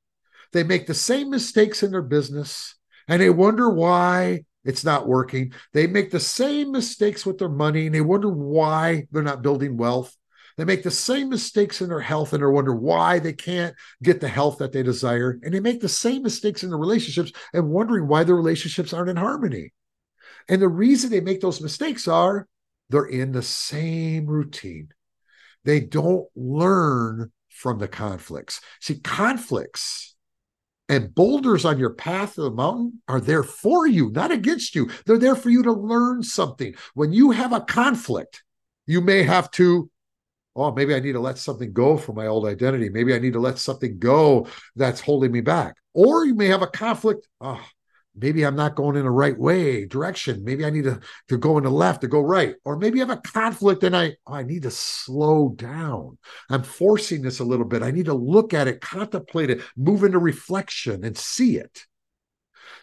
They 0.52 0.64
make 0.64 0.87
the 0.87 0.93
same 0.93 1.31
mistakes 1.31 1.83
in 1.83 1.93
their 1.93 2.02
business 2.02 2.75
and 3.09 3.23
they 3.23 3.31
wonder 3.31 3.71
why 3.71 4.45
it's 4.65 4.85
not 4.85 5.09
working. 5.09 5.53
They 5.73 5.87
make 5.87 6.11
the 6.11 6.21
same 6.21 6.73
mistakes 6.73 7.25
with 7.25 7.38
their 7.38 7.49
money 7.49 7.87
and 7.87 7.95
they 7.95 8.00
wonder 8.00 8.29
why 8.29 9.07
they're 9.11 9.23
not 9.23 9.43
building 9.43 9.77
wealth. 9.77 10.15
They 10.57 10.65
make 10.65 10.83
the 10.83 10.91
same 10.91 11.29
mistakes 11.29 11.81
in 11.81 11.88
their 11.88 12.00
health 12.00 12.33
and 12.33 12.43
they 12.43 12.47
wonder 12.47 12.75
why 12.75 13.21
they 13.21 13.33
can't 13.33 13.75
get 14.03 14.21
the 14.21 14.29
health 14.29 14.59
that 14.59 14.73
they 14.73 14.83
desire. 14.83 15.38
And 15.43 15.55
they 15.55 15.61
make 15.61 15.81
the 15.81 15.88
same 15.88 16.23
mistakes 16.23 16.65
in 16.65 16.71
their 16.71 16.79
relationships 16.79 17.33
and 17.55 17.71
wondering 17.71 18.09
why 18.09 18.25
their 18.25 18.35
relationships 18.35 18.93
aren't 18.93 19.11
in 19.11 19.17
harmony. 19.17 19.73
And 20.49 20.61
the 20.61 20.69
reason 20.69 21.11
they 21.11 21.21
make 21.21 21.41
those 21.41 21.61
mistakes 21.61 22.09
are 22.09 22.49
they're 22.91 23.05
in 23.05 23.33
the 23.33 23.43
same 23.43 24.27
routine. 24.27 24.88
They 25.65 25.81
don't 25.81 26.27
learn 26.35 27.31
from 27.50 27.79
the 27.79 27.88
conflicts. 27.88 28.61
See, 28.81 29.00
conflicts 29.00 30.08
and 30.88 31.14
boulders 31.14 31.64
on 31.64 31.78
your 31.78 31.90
path 31.90 32.35
to 32.35 32.42
the 32.42 32.50
mountain 32.50 33.02
are 33.09 33.21
there 33.21 33.42
for 33.42 33.87
you, 33.87 34.11
not 34.11 34.30
against 34.33 34.75
you. 34.75 34.90
They're 35.04 35.18
there 35.18 35.37
for 35.37 35.50
you 35.50 35.62
to 35.64 35.73
learn 35.73 36.23
something. 36.23 36.75
When 36.95 37.12
you 37.12 37.30
have 37.30 37.52
a 37.52 37.61
conflict, 37.61 38.42
you 38.87 39.00
may 39.00 39.23
have 39.23 39.50
to, 39.52 39.90
oh, 40.57 40.73
maybe 40.73 40.95
I 40.95 41.00
need 41.00 41.12
to 41.12 41.21
let 41.21 41.38
something 41.38 41.73
go 41.73 41.99
for 41.99 42.12
my 42.14 42.26
old 42.26 42.47
identity. 42.47 42.88
Maybe 42.88 43.14
I 43.14 43.18
need 43.18 43.35
to 43.35 43.40
let 43.40 43.59
something 43.59 43.99
go 43.99 44.47
that's 44.76 45.00
holding 45.00 45.30
me 45.30 45.42
back. 45.42 45.76
Or 45.92 46.25
you 46.25 46.35
may 46.35 46.47
have 46.47 46.62
a 46.62 46.66
conflict, 46.66 47.28
oh, 47.40 47.61
maybe 48.21 48.45
I'm 48.45 48.57
not 48.57 48.75
going 48.75 48.97
in 48.97 49.05
the 49.05 49.11
right 49.11 49.39
way, 49.39 49.87
direction. 49.87 50.45
Maybe 50.45 50.65
I 50.65 50.71
need 50.71 50.85
to, 50.85 51.01
to 51.29 51.39
go 51.39 51.59
in 51.59 51.65
the 51.65 51.71
left, 51.71 52.01
to 52.03 52.09
go 52.09 52.21
right. 52.21 52.55
Or 52.65 52.77
maybe 52.77 53.01
I 53.01 53.07
have 53.07 53.19
a 53.19 53.29
conflict 53.29 53.85
and 53.85 53.97
I, 53.97 54.17
oh, 54.27 54.35
I 54.35 54.43
need 54.43 54.63
to 54.63 54.71
slow 54.71 55.51
down. 55.51 56.19
I'm 56.51 56.63
forcing 56.63 57.23
this 57.23 57.41
a 57.41 57.45
little 57.45 57.65
bit. 57.65 57.83
I 57.83 57.91
need 57.91 58.07
to 58.07 58.15
look 58.15 58.55
at 58.55 58.69
it, 58.69 58.81
contemplate 58.81 59.51
it, 59.51 59.63
move 59.77 60.05
into 60.05 60.19
reflection 60.19 61.05
and 61.05 61.17
see 61.17 61.57
it. 61.57 61.87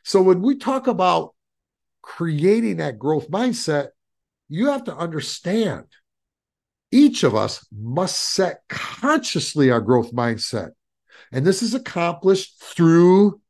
So 0.03 0.21
when 0.21 0.41
we 0.41 0.57
talk 0.57 0.87
about 0.87 1.35
creating 2.01 2.77
that 2.77 2.99
growth 2.99 3.29
mindset, 3.29 3.89
you 4.47 4.67
have 4.67 4.83
to 4.85 4.95
understand 4.95 5.85
each 6.91 7.23
of 7.23 7.35
us 7.35 7.65
must 7.75 8.17
set 8.21 8.61
consciously 8.69 9.71
our 9.71 9.81
growth 9.81 10.13
mindset. 10.13 10.69
And 11.31 11.45
this 11.45 11.63
is 11.63 11.73
accomplished 11.73 12.61
through 12.63 13.41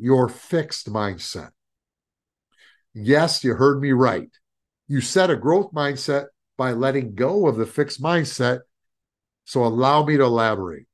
your 0.00 0.28
fixed 0.28 0.90
mindset. 0.92 1.50
Yes, 2.94 3.44
you 3.44 3.54
heard 3.54 3.80
me 3.80 3.92
right. 3.92 4.30
You 4.88 5.00
set 5.00 5.30
a 5.30 5.36
growth 5.36 5.72
mindset 5.72 6.26
by 6.56 6.72
letting 6.72 7.14
go 7.14 7.46
of 7.46 7.56
the 7.56 7.66
fixed 7.66 8.02
mindset. 8.02 8.60
So 9.44 9.64
allow 9.64 10.04
me 10.04 10.16
to 10.16 10.24
elaborate. 10.24 10.86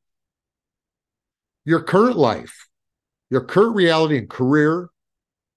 Your 1.64 1.82
current 1.82 2.16
life, 2.16 2.68
your 3.30 3.42
current 3.42 3.74
reality 3.74 4.18
and 4.18 4.28
career, 4.30 4.90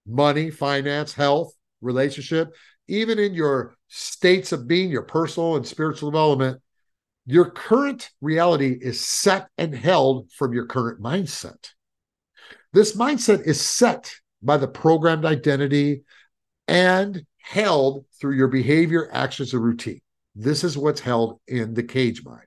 money, 0.06 0.50
finance, 0.50 1.12
health, 1.12 1.52
relationship, 1.80 2.54
even 2.88 3.18
in 3.18 3.34
your 3.34 3.74
states 3.88 4.52
of 4.52 4.66
being, 4.66 4.90
your 4.90 5.02
personal 5.02 5.56
and 5.56 5.66
spiritual 5.66 6.10
development, 6.10 6.60
your 7.26 7.50
current 7.50 8.10
reality 8.20 8.76
is 8.80 9.06
set 9.06 9.48
and 9.58 9.74
held 9.74 10.30
from 10.32 10.52
your 10.52 10.66
current 10.66 11.00
mindset. 11.00 11.70
This 12.72 12.96
mindset 12.96 13.46
is 13.46 13.60
set 13.60 14.12
by 14.42 14.56
the 14.56 14.68
programmed 14.68 15.24
identity 15.24 16.04
and 16.68 17.24
held 17.38 18.04
through 18.20 18.36
your 18.36 18.48
behavior, 18.48 19.08
actions, 19.12 19.52
and 19.52 19.62
routine. 19.62 20.00
This 20.36 20.62
is 20.62 20.78
what's 20.78 21.00
held 21.00 21.40
in 21.48 21.74
the 21.74 21.82
cage 21.82 22.24
mind. 22.24 22.46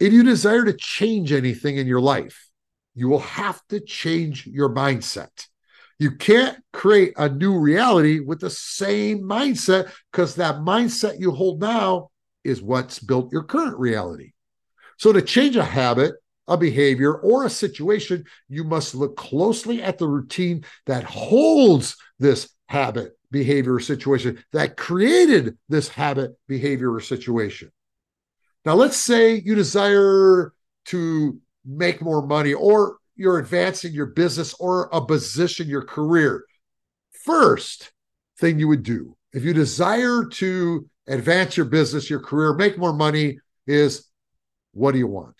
If 0.00 0.12
you 0.12 0.24
desire 0.24 0.64
to 0.64 0.72
change 0.72 1.32
anything 1.32 1.76
in 1.76 1.86
your 1.86 2.00
life, 2.00 2.48
you 2.94 3.08
will 3.08 3.20
have 3.20 3.60
to 3.68 3.80
change 3.80 4.46
your 4.46 4.68
mindset. 4.68 5.46
You 5.98 6.16
can't 6.16 6.58
create 6.72 7.12
a 7.16 7.28
new 7.28 7.58
reality 7.58 8.18
with 8.18 8.40
the 8.40 8.50
same 8.50 9.22
mindset 9.22 9.92
because 10.10 10.34
that 10.34 10.56
mindset 10.56 11.20
you 11.20 11.30
hold 11.30 11.60
now 11.60 12.10
is 12.42 12.60
what's 12.60 12.98
built 12.98 13.32
your 13.32 13.44
current 13.44 13.78
reality. 13.78 14.32
So, 14.98 15.12
to 15.12 15.22
change 15.22 15.56
a 15.56 15.64
habit, 15.64 16.14
a 16.46 16.56
behavior 16.56 17.14
or 17.14 17.44
a 17.44 17.50
situation, 17.50 18.24
you 18.48 18.64
must 18.64 18.94
look 18.94 19.16
closely 19.16 19.82
at 19.82 19.98
the 19.98 20.06
routine 20.06 20.64
that 20.86 21.04
holds 21.04 21.96
this 22.18 22.50
habit, 22.66 23.16
behavior, 23.30 23.74
or 23.74 23.80
situation 23.80 24.42
that 24.52 24.76
created 24.76 25.56
this 25.68 25.88
habit, 25.88 26.32
behavior, 26.46 26.92
or 26.92 27.00
situation. 27.00 27.70
Now, 28.64 28.74
let's 28.74 28.96
say 28.96 29.36
you 29.36 29.54
desire 29.54 30.52
to 30.86 31.40
make 31.64 32.02
more 32.02 32.26
money 32.26 32.52
or 32.52 32.98
you're 33.16 33.38
advancing 33.38 33.92
your 33.92 34.06
business 34.06 34.54
or 34.54 34.88
a 34.92 35.04
position, 35.04 35.68
your 35.68 35.84
career. 35.84 36.44
First 37.24 37.92
thing 38.38 38.58
you 38.58 38.68
would 38.68 38.82
do 38.82 39.16
if 39.32 39.44
you 39.44 39.52
desire 39.52 40.24
to 40.24 40.88
advance 41.08 41.56
your 41.56 41.66
business, 41.66 42.08
your 42.08 42.20
career, 42.20 42.54
make 42.54 42.78
more 42.78 42.92
money 42.92 43.38
is 43.66 44.08
what 44.72 44.92
do 44.92 44.98
you 44.98 45.08
want? 45.08 45.34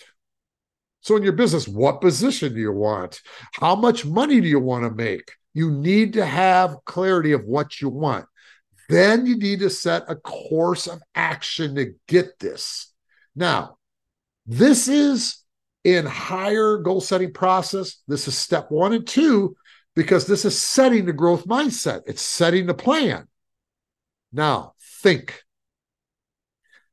So, 1.04 1.16
in 1.16 1.22
your 1.22 1.32
business, 1.32 1.68
what 1.68 2.00
position 2.00 2.54
do 2.54 2.60
you 2.60 2.72
want? 2.72 3.20
How 3.52 3.74
much 3.76 4.06
money 4.06 4.40
do 4.40 4.48
you 4.48 4.58
want 4.58 4.84
to 4.84 4.90
make? 4.90 5.32
You 5.52 5.70
need 5.70 6.14
to 6.14 6.24
have 6.24 6.78
clarity 6.86 7.32
of 7.32 7.44
what 7.44 7.78
you 7.78 7.90
want. 7.90 8.24
Then 8.88 9.26
you 9.26 9.36
need 9.36 9.60
to 9.60 9.68
set 9.68 10.04
a 10.08 10.16
course 10.16 10.86
of 10.86 11.02
action 11.14 11.74
to 11.74 11.92
get 12.08 12.38
this. 12.38 12.90
Now, 13.36 13.76
this 14.46 14.88
is 14.88 15.42
in 15.84 16.06
higher 16.06 16.78
goal 16.78 17.02
setting 17.02 17.34
process. 17.34 17.96
This 18.08 18.26
is 18.26 18.38
step 18.38 18.70
one 18.70 18.94
and 18.94 19.06
two 19.06 19.56
because 19.94 20.26
this 20.26 20.46
is 20.46 20.58
setting 20.58 21.04
the 21.04 21.12
growth 21.12 21.46
mindset. 21.46 22.00
It's 22.06 22.22
setting 22.22 22.64
the 22.64 22.72
plan. 22.72 23.28
Now, 24.32 24.72
think. 25.02 25.42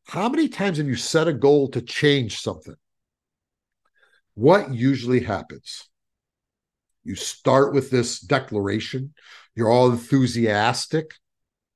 How 0.06 0.27
many 0.27 0.50
times 0.50 0.80
have 0.80 0.88
you 0.88 0.98
set 0.98 1.30
a 1.30 1.34
goal 1.34 1.70
to 1.70 1.82
change 1.82 2.41
something? 2.41 2.75
What 4.34 4.74
usually 4.74 5.22
happens? 5.22 5.88
You 7.04 7.16
start 7.16 7.74
with 7.74 7.90
this 7.90 8.20
declaration, 8.20 9.14
you're 9.56 9.70
all 9.70 9.92
enthusiastic. 9.92 11.12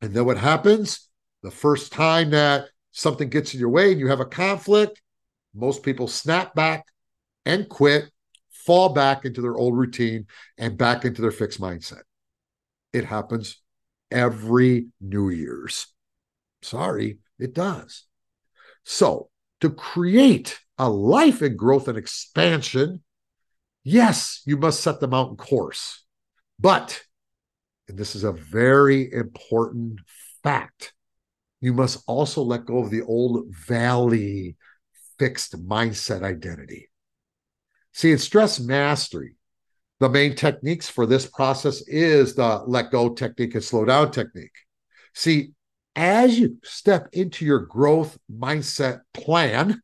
And 0.02 0.14
then 0.14 0.26
what 0.26 0.38
happens? 0.38 1.10
The 1.42 1.52
first 1.52 1.92
time 1.92 2.30
that 2.32 2.66
something 2.92 3.30
gets 3.30 3.54
in 3.54 3.60
your 3.60 3.70
way 3.70 3.92
and 3.92 4.00
you 4.00 4.08
have 4.08 4.20
a 4.20 4.26
conflict, 4.26 5.02
most 5.54 5.84
people 5.84 6.08
snap 6.08 6.54
back 6.54 6.86
and 7.46 7.68
quit, 7.68 8.10
fall 8.50 8.90
back 8.90 9.26
into 9.26 9.42
their 9.42 9.56
old 9.56 9.78
routine 9.78 10.28
and 10.58 10.78
back 10.78 11.06
into 11.06 11.22
their 11.22 11.32
fixed 11.32 11.60
mindset. 11.60 12.02
It 12.94 13.06
happens 13.06 13.62
every 14.12 14.88
New 15.02 15.30
Year's. 15.30 15.88
Sorry, 16.62 17.20
it 17.40 17.54
does. 17.54 18.06
So, 18.84 19.30
to 19.62 19.70
create 19.70 20.60
a 20.77 20.89
life 20.89 21.41
in 21.41 21.55
growth 21.55 21.88
and 21.88 21.98
expansion, 21.98 23.03
yes, 23.84 24.41
you 24.46 24.58
must 24.58 24.82
set 24.82 25.00
the 25.00 25.08
mountain 25.08 25.38
course. 25.38 26.03
But, 26.60 27.01
and 27.88 27.98
this 27.98 28.15
is 28.15 28.24
a 28.24 28.32
very 28.32 29.12
important 29.12 30.00
fact, 30.44 30.94
you 31.62 31.74
must 31.74 32.03
also 32.08 32.41
let 32.41 32.65
go 32.65 32.79
of 32.79 32.91
the 32.91 33.01
old 33.01 33.53
valley 33.55 34.58
fixed 35.17 35.58
mindset 35.67 36.24
identity. 36.24 36.89
See, 37.94 38.12
in 38.12 38.17
stress 38.17 38.60
mastery, 38.60 39.36
the 40.00 40.10
main 40.10 40.36
techniques 40.36 40.89
for 40.89 41.05
this 41.05 41.25
process 41.25 41.82
is 41.88 42.36
the 42.36 42.62
let 42.67 42.91
go 42.91 43.13
technique 43.13 43.55
and 43.55 43.63
slow 43.63 43.86
down 43.86 44.12
technique. 44.12 44.51
See, 45.13 45.53
as 45.96 46.38
you 46.38 46.58
step 46.63 47.08
into 47.13 47.46
your 47.46 47.60
growth 47.60 48.17
mindset 48.29 49.00
plan, 49.13 49.82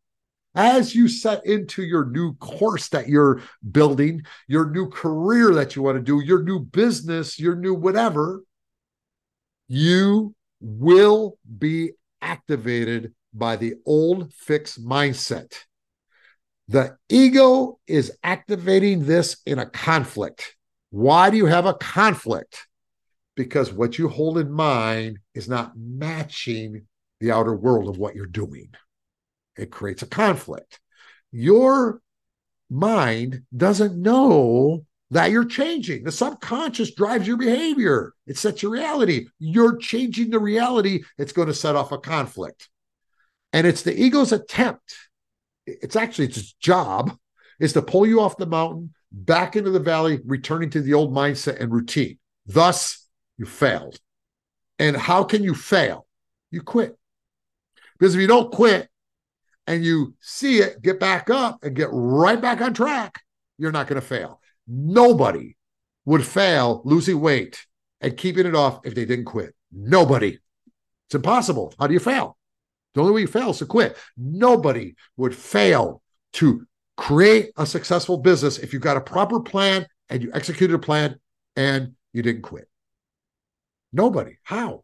as 0.55 0.93
you 0.93 1.07
set 1.07 1.45
into 1.45 1.83
your 1.83 2.05
new 2.05 2.33
course 2.35 2.89
that 2.89 3.07
you're 3.07 3.41
building, 3.71 4.23
your 4.47 4.69
new 4.69 4.89
career 4.89 5.53
that 5.53 5.75
you 5.75 5.81
want 5.81 5.97
to 5.97 6.01
do, 6.01 6.19
your 6.19 6.43
new 6.43 6.59
business, 6.59 7.39
your 7.39 7.55
new 7.55 7.73
whatever, 7.73 8.43
you 9.67 10.35
will 10.59 11.37
be 11.57 11.91
activated 12.21 13.13
by 13.33 13.55
the 13.55 13.75
old 13.85 14.33
fixed 14.33 14.83
mindset. 14.83 15.53
The 16.67 16.97
ego 17.09 17.79
is 17.87 18.17
activating 18.23 19.05
this 19.05 19.37
in 19.45 19.59
a 19.59 19.65
conflict. 19.65 20.55
Why 20.89 21.29
do 21.29 21.37
you 21.37 21.45
have 21.45 21.65
a 21.65 21.73
conflict? 21.73 22.67
Because 23.35 23.71
what 23.71 23.97
you 23.97 24.09
hold 24.09 24.37
in 24.37 24.51
mind 24.51 25.19
is 25.33 25.47
not 25.47 25.71
matching 25.77 26.87
the 27.21 27.31
outer 27.31 27.55
world 27.55 27.87
of 27.87 27.97
what 27.97 28.15
you're 28.15 28.25
doing. 28.25 28.69
It 29.57 29.71
creates 29.71 30.01
a 30.01 30.07
conflict. 30.07 30.79
Your 31.31 32.01
mind 32.69 33.43
doesn't 33.55 34.01
know 34.01 34.85
that 35.11 35.29
you're 35.29 35.45
changing. 35.45 36.03
The 36.03 36.11
subconscious 36.11 36.95
drives 36.95 37.27
your 37.27 37.37
behavior, 37.37 38.13
it 38.25 38.37
sets 38.37 38.63
your 38.63 38.71
reality. 38.71 39.27
You're 39.39 39.77
changing 39.77 40.29
the 40.29 40.39
reality, 40.39 41.03
it's 41.17 41.33
going 41.33 41.49
to 41.49 41.53
set 41.53 41.75
off 41.75 41.91
a 41.91 41.97
conflict. 41.97 42.69
And 43.53 43.67
it's 43.67 43.81
the 43.83 43.97
ego's 43.97 44.31
attempt, 44.31 44.95
it's 45.67 45.97
actually 45.97 46.25
its 46.25 46.53
job, 46.53 47.17
is 47.59 47.73
to 47.73 47.81
pull 47.81 48.07
you 48.07 48.21
off 48.21 48.37
the 48.37 48.45
mountain, 48.45 48.93
back 49.11 49.57
into 49.57 49.69
the 49.69 49.79
valley, 49.79 50.19
returning 50.25 50.69
to 50.69 50.81
the 50.81 50.93
old 50.93 51.13
mindset 51.13 51.59
and 51.59 51.71
routine. 51.71 52.17
Thus, 52.45 53.07
you 53.37 53.45
failed. 53.45 53.99
And 54.79 54.95
how 54.95 55.23
can 55.25 55.43
you 55.43 55.53
fail? 55.53 56.07
You 56.49 56.61
quit. 56.61 56.97
Because 57.99 58.15
if 58.15 58.21
you 58.21 58.27
don't 58.27 58.51
quit, 58.51 58.89
and 59.71 59.85
you 59.85 60.13
see 60.19 60.57
it, 60.57 60.81
get 60.81 60.99
back 60.99 61.29
up 61.29 61.63
and 61.63 61.73
get 61.73 61.87
right 61.93 62.41
back 62.41 62.59
on 62.59 62.73
track, 62.73 63.21
you're 63.57 63.71
not 63.71 63.87
going 63.87 64.01
to 64.01 64.05
fail. 64.05 64.41
Nobody 64.67 65.55
would 66.03 66.27
fail 66.27 66.81
losing 66.83 67.21
weight 67.21 67.65
and 68.01 68.17
keeping 68.17 68.45
it 68.45 68.53
off 68.53 68.81
if 68.83 68.95
they 68.95 69.05
didn't 69.05 69.25
quit. 69.25 69.55
Nobody. 69.71 70.37
It's 71.07 71.15
impossible. 71.15 71.73
How 71.79 71.87
do 71.87 71.93
you 71.93 72.01
fail? 72.01 72.37
The 72.93 72.99
only 72.99 73.13
way 73.13 73.21
you 73.21 73.27
fail 73.27 73.51
is 73.51 73.59
to 73.59 73.65
quit. 73.65 73.97
Nobody 74.17 74.95
would 75.15 75.33
fail 75.33 76.01
to 76.33 76.67
create 76.97 77.53
a 77.55 77.65
successful 77.65 78.17
business 78.17 78.57
if 78.57 78.73
you've 78.73 78.81
got 78.81 78.97
a 78.97 79.01
proper 79.01 79.39
plan 79.39 79.87
and 80.09 80.21
you 80.21 80.31
executed 80.33 80.73
a 80.73 80.79
plan 80.79 81.17
and 81.55 81.93
you 82.11 82.21
didn't 82.21 82.41
quit. 82.41 82.67
Nobody. 83.93 84.37
How? 84.43 84.83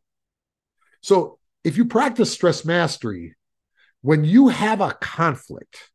So 1.02 1.40
if 1.66 1.76
you 1.76 1.84
practice 1.84 2.32
stress 2.32 2.64
mastery, 2.64 3.36
when 4.02 4.24
you 4.24 4.48
have 4.48 4.82
a 4.82 4.98
conflict, 5.02 5.90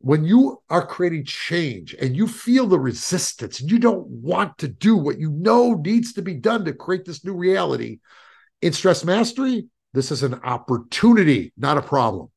when 0.00 0.24
you 0.24 0.62
are 0.70 0.86
creating 0.86 1.24
change 1.24 1.94
and 1.94 2.16
you 2.16 2.26
feel 2.26 2.66
the 2.66 2.80
resistance 2.80 3.60
and 3.60 3.70
you 3.70 3.78
don't 3.78 4.06
want 4.06 4.56
to 4.58 4.68
do 4.68 4.96
what 4.96 5.18
you 5.18 5.30
know 5.30 5.74
needs 5.74 6.14
to 6.14 6.22
be 6.22 6.34
done 6.34 6.64
to 6.64 6.72
create 6.72 7.04
this 7.04 7.24
new 7.24 7.34
reality, 7.34 7.98
in 8.62 8.72
stress 8.72 9.04
mastery, 9.04 9.66
this 9.92 10.10
is 10.10 10.22
an 10.22 10.34
opportunity, 10.42 11.52
not 11.56 11.76
a 11.76 11.82
problem. 11.82 12.28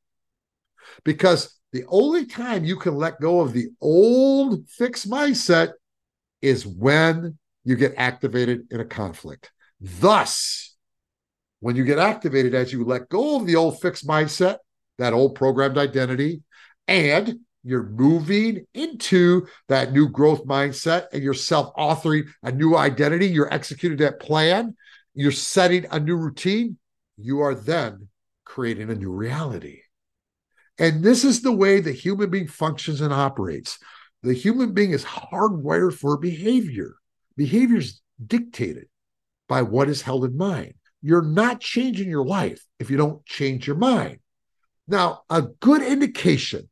Because 1.03 1.57
the 1.71 1.85
only 1.87 2.25
time 2.25 2.65
you 2.65 2.75
can 2.75 2.95
let 2.95 3.19
go 3.19 3.39
of 3.39 3.53
the 3.53 3.67
old 3.81 4.69
fixed 4.69 5.09
mindset 5.09 5.71
is 6.41 6.67
when 6.67 7.37
you 7.63 7.75
get 7.75 7.93
activated 7.97 8.67
in 8.69 8.79
a 8.79 8.85
conflict. 8.85 9.51
Thus, 9.79 10.75
when 11.61 11.75
you 11.75 11.85
get 11.85 11.99
activated 11.99 12.53
as 12.53 12.73
you 12.73 12.83
let 12.83 13.09
go 13.09 13.37
of 13.37 13.45
the 13.45 13.55
old 13.55 13.79
fixed 13.79 14.05
mindset, 14.05 14.57
that 14.97 15.13
old 15.13 15.35
programmed 15.35 15.77
identity, 15.77 16.41
and 16.87 17.39
you're 17.63 17.83
moving 17.83 18.65
into 18.73 19.47
that 19.69 19.93
new 19.93 20.09
growth 20.09 20.45
mindset 20.45 21.07
and 21.13 21.23
you're 21.23 21.33
self 21.33 21.73
authoring 21.75 22.27
a 22.43 22.51
new 22.51 22.75
identity, 22.75 23.27
you're 23.27 23.53
executing 23.53 23.99
that 23.99 24.19
plan, 24.19 24.75
you're 25.13 25.31
setting 25.31 25.85
a 25.91 25.99
new 25.99 26.15
routine, 26.15 26.77
you 27.17 27.39
are 27.39 27.55
then 27.55 28.09
creating 28.45 28.89
a 28.89 28.95
new 28.95 29.11
reality. 29.11 29.79
And 30.77 31.03
this 31.03 31.23
is 31.23 31.41
the 31.41 31.51
way 31.51 31.79
the 31.79 31.91
human 31.91 32.29
being 32.29 32.47
functions 32.47 32.99
and 32.99 33.13
operates. 33.13 33.77
The 34.23 34.33
human 34.33 34.73
being 34.73 34.91
is 34.91 35.05
hardwired 35.05 35.93
for 35.93 36.17
behavior. 36.17 36.95
Behavior 37.37 37.77
is 37.77 38.01
dictated 38.25 38.87
by 39.47 39.61
what 39.61 39.89
is 39.89 40.01
held 40.01 40.25
in 40.25 40.35
mind. 40.37 40.73
You're 41.01 41.21
not 41.21 41.59
changing 41.59 42.09
your 42.09 42.25
life 42.25 42.65
if 42.79 42.89
you 42.89 42.97
don't 42.97 43.25
change 43.25 43.67
your 43.67 43.75
mind. 43.75 44.19
Now, 44.87 45.21
a 45.29 45.41
good 45.41 45.81
indication 45.81 46.69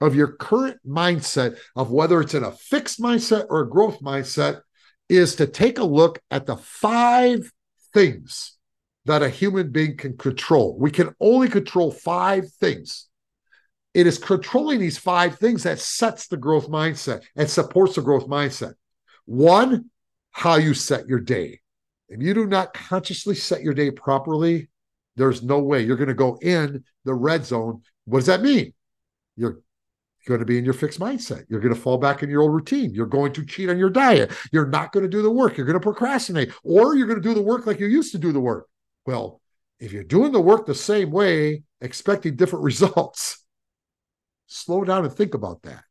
of 0.00 0.14
your 0.14 0.32
current 0.32 0.78
mindset 0.86 1.58
of 1.76 1.90
whether 1.90 2.20
it's 2.20 2.34
in 2.34 2.44
a 2.44 2.52
fixed 2.52 3.00
mindset 3.00 3.46
or 3.50 3.60
a 3.60 3.68
growth 3.68 4.00
mindset 4.00 4.60
is 5.08 5.36
to 5.36 5.46
take 5.46 5.78
a 5.78 5.84
look 5.84 6.20
at 6.30 6.46
the 6.46 6.56
five 6.56 7.50
things 7.92 8.56
that 9.06 9.22
a 9.22 9.28
human 9.28 9.70
being 9.70 9.96
can 9.96 10.16
control. 10.16 10.76
We 10.78 10.90
can 10.90 11.14
only 11.20 11.48
control 11.48 11.90
five 11.90 12.50
things. 12.60 13.08
It 13.94 14.06
is 14.06 14.18
controlling 14.18 14.80
these 14.80 14.98
five 14.98 15.38
things 15.38 15.62
that 15.62 15.78
sets 15.78 16.28
the 16.28 16.36
growth 16.36 16.68
mindset 16.68 17.24
and 17.34 17.48
supports 17.48 17.94
the 17.94 18.02
growth 18.02 18.28
mindset. 18.28 18.74
One, 19.24 19.86
how 20.30 20.56
you 20.56 20.74
set 20.74 21.08
your 21.08 21.20
day. 21.20 21.60
If 22.08 22.22
you 22.22 22.34
do 22.34 22.46
not 22.46 22.74
consciously 22.74 23.34
set 23.34 23.62
your 23.62 23.74
day 23.74 23.90
properly, 23.90 24.68
there's 25.18 25.42
no 25.42 25.58
way 25.58 25.82
you're 25.82 25.96
going 25.96 26.08
to 26.08 26.14
go 26.14 26.38
in 26.40 26.84
the 27.04 27.14
red 27.14 27.44
zone. 27.44 27.82
What 28.06 28.20
does 28.20 28.26
that 28.26 28.42
mean? 28.42 28.72
You're 29.36 29.60
going 30.26 30.40
to 30.40 30.46
be 30.46 30.58
in 30.58 30.64
your 30.64 30.74
fixed 30.74 31.00
mindset. 31.00 31.44
You're 31.48 31.60
going 31.60 31.74
to 31.74 31.80
fall 31.80 31.98
back 31.98 32.22
in 32.22 32.30
your 32.30 32.42
old 32.42 32.54
routine. 32.54 32.94
You're 32.94 33.06
going 33.06 33.32
to 33.34 33.44
cheat 33.44 33.68
on 33.68 33.78
your 33.78 33.90
diet. 33.90 34.32
You're 34.52 34.66
not 34.66 34.92
going 34.92 35.04
to 35.04 35.10
do 35.10 35.22
the 35.22 35.30
work. 35.30 35.56
You're 35.56 35.66
going 35.66 35.74
to 35.74 35.80
procrastinate, 35.80 36.52
or 36.62 36.96
you're 36.96 37.06
going 37.06 37.20
to 37.20 37.28
do 37.28 37.34
the 37.34 37.42
work 37.42 37.66
like 37.66 37.80
you 37.80 37.86
used 37.86 38.12
to 38.12 38.18
do 38.18 38.32
the 38.32 38.40
work. 38.40 38.68
Well, 39.06 39.40
if 39.80 39.92
you're 39.92 40.04
doing 40.04 40.32
the 40.32 40.40
work 40.40 40.66
the 40.66 40.74
same 40.74 41.10
way, 41.10 41.62
expecting 41.80 42.36
different 42.36 42.64
results, 42.70 43.44
slow 44.46 44.84
down 44.84 45.04
and 45.04 45.12
think 45.12 45.34
about 45.34 45.62
that. 45.62 45.84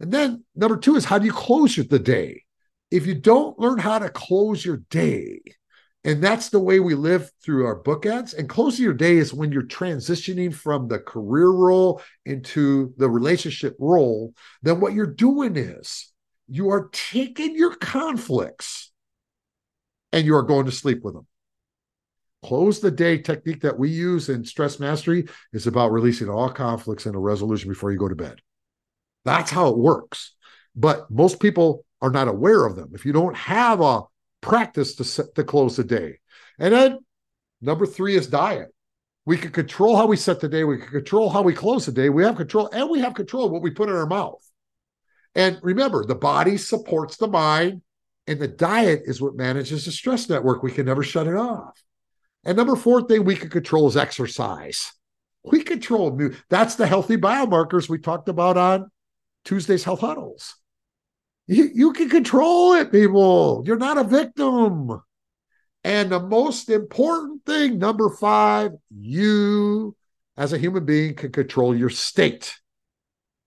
And 0.00 0.10
then 0.10 0.44
number 0.56 0.76
two 0.76 0.96
is 0.96 1.04
how 1.04 1.18
do 1.18 1.26
you 1.26 1.32
close 1.32 1.76
the 1.76 1.98
day? 1.98 2.42
If 2.90 3.06
you 3.06 3.14
don't 3.14 3.58
learn 3.58 3.78
how 3.78 3.98
to 4.00 4.10
close 4.10 4.64
your 4.64 4.78
day, 4.90 5.40
and 6.04 6.22
that's 6.22 6.48
the 6.48 6.58
way 6.58 6.80
we 6.80 6.94
live 6.94 7.30
through 7.44 7.64
our 7.64 7.80
bookends. 7.80 8.36
And 8.36 8.48
closing 8.48 8.84
your 8.84 8.94
day 8.94 9.18
is 9.18 9.32
when 9.32 9.52
you're 9.52 9.62
transitioning 9.62 10.52
from 10.52 10.88
the 10.88 10.98
career 10.98 11.48
role 11.48 12.02
into 12.26 12.92
the 12.96 13.08
relationship 13.08 13.76
role. 13.78 14.34
Then 14.62 14.80
what 14.80 14.94
you're 14.94 15.06
doing 15.06 15.56
is 15.56 16.10
you 16.48 16.70
are 16.70 16.90
taking 16.92 17.54
your 17.54 17.76
conflicts 17.76 18.90
and 20.12 20.26
you 20.26 20.34
are 20.34 20.42
going 20.42 20.66
to 20.66 20.72
sleep 20.72 21.04
with 21.04 21.14
them. 21.14 21.26
Close 22.42 22.80
the 22.80 22.90
day 22.90 23.18
technique 23.18 23.60
that 23.60 23.78
we 23.78 23.88
use 23.88 24.28
in 24.28 24.44
stress 24.44 24.80
mastery 24.80 25.28
is 25.52 25.68
about 25.68 25.92
releasing 25.92 26.28
all 26.28 26.50
conflicts 26.50 27.06
and 27.06 27.14
a 27.14 27.18
resolution 27.18 27.68
before 27.68 27.92
you 27.92 27.98
go 27.98 28.08
to 28.08 28.16
bed. 28.16 28.40
That's 29.24 29.52
how 29.52 29.68
it 29.68 29.78
works. 29.78 30.34
But 30.74 31.08
most 31.12 31.38
people 31.38 31.84
are 32.00 32.10
not 32.10 32.26
aware 32.26 32.66
of 32.66 32.74
them. 32.74 32.90
If 32.92 33.06
you 33.06 33.12
don't 33.12 33.36
have 33.36 33.80
a 33.80 34.02
practice 34.42 34.96
to 34.96 35.04
set, 35.04 35.34
to 35.36 35.44
close 35.44 35.76
the 35.76 35.84
day, 35.84 36.18
and 36.58 36.74
then 36.74 36.98
number 37.62 37.86
three 37.86 38.14
is 38.16 38.26
diet. 38.26 38.68
We 39.24 39.38
can 39.38 39.52
control 39.52 39.96
how 39.96 40.06
we 40.06 40.16
set 40.16 40.40
the 40.40 40.48
day. 40.48 40.64
We 40.64 40.78
can 40.78 40.88
control 40.88 41.30
how 41.30 41.42
we 41.42 41.54
close 41.54 41.86
the 41.86 41.92
day. 41.92 42.10
We 42.10 42.24
have 42.24 42.36
control, 42.36 42.68
and 42.72 42.90
we 42.90 43.00
have 43.00 43.14
control 43.14 43.46
of 43.46 43.52
what 43.52 43.62
we 43.62 43.70
put 43.70 43.88
in 43.88 43.94
our 43.94 44.06
mouth. 44.06 44.42
And 45.34 45.58
remember, 45.62 46.04
the 46.04 46.14
body 46.14 46.56
supports 46.56 47.16
the 47.16 47.28
mind, 47.28 47.82
and 48.26 48.38
the 48.38 48.48
diet 48.48 49.02
is 49.04 49.22
what 49.22 49.36
manages 49.36 49.84
the 49.84 49.92
stress 49.92 50.28
network. 50.28 50.62
We 50.62 50.72
can 50.72 50.86
never 50.86 51.02
shut 51.02 51.26
it 51.26 51.36
off. 51.36 51.82
And 52.44 52.56
number 52.56 52.76
four 52.76 53.02
thing 53.02 53.24
we 53.24 53.36
can 53.36 53.48
control 53.48 53.86
is 53.88 53.96
exercise. 53.96 54.92
We 55.44 55.62
control 55.62 56.30
that's 56.50 56.76
the 56.76 56.86
healthy 56.86 57.16
biomarkers 57.16 57.88
we 57.88 57.98
talked 57.98 58.28
about 58.28 58.56
on 58.56 58.90
Tuesday's 59.44 59.84
health 59.84 60.00
huddles. 60.00 60.56
You, 61.46 61.70
you 61.74 61.92
can 61.92 62.08
control 62.08 62.74
it, 62.74 62.92
people. 62.92 63.62
You're 63.66 63.76
not 63.76 63.98
a 63.98 64.04
victim. 64.04 65.00
And 65.84 66.10
the 66.10 66.20
most 66.20 66.68
important 66.68 67.44
thing, 67.44 67.78
number 67.78 68.08
five, 68.08 68.72
you 68.90 69.96
as 70.36 70.52
a 70.52 70.58
human 70.58 70.84
being 70.84 71.14
can 71.14 71.32
control 71.32 71.76
your 71.76 71.90
state. 71.90 72.54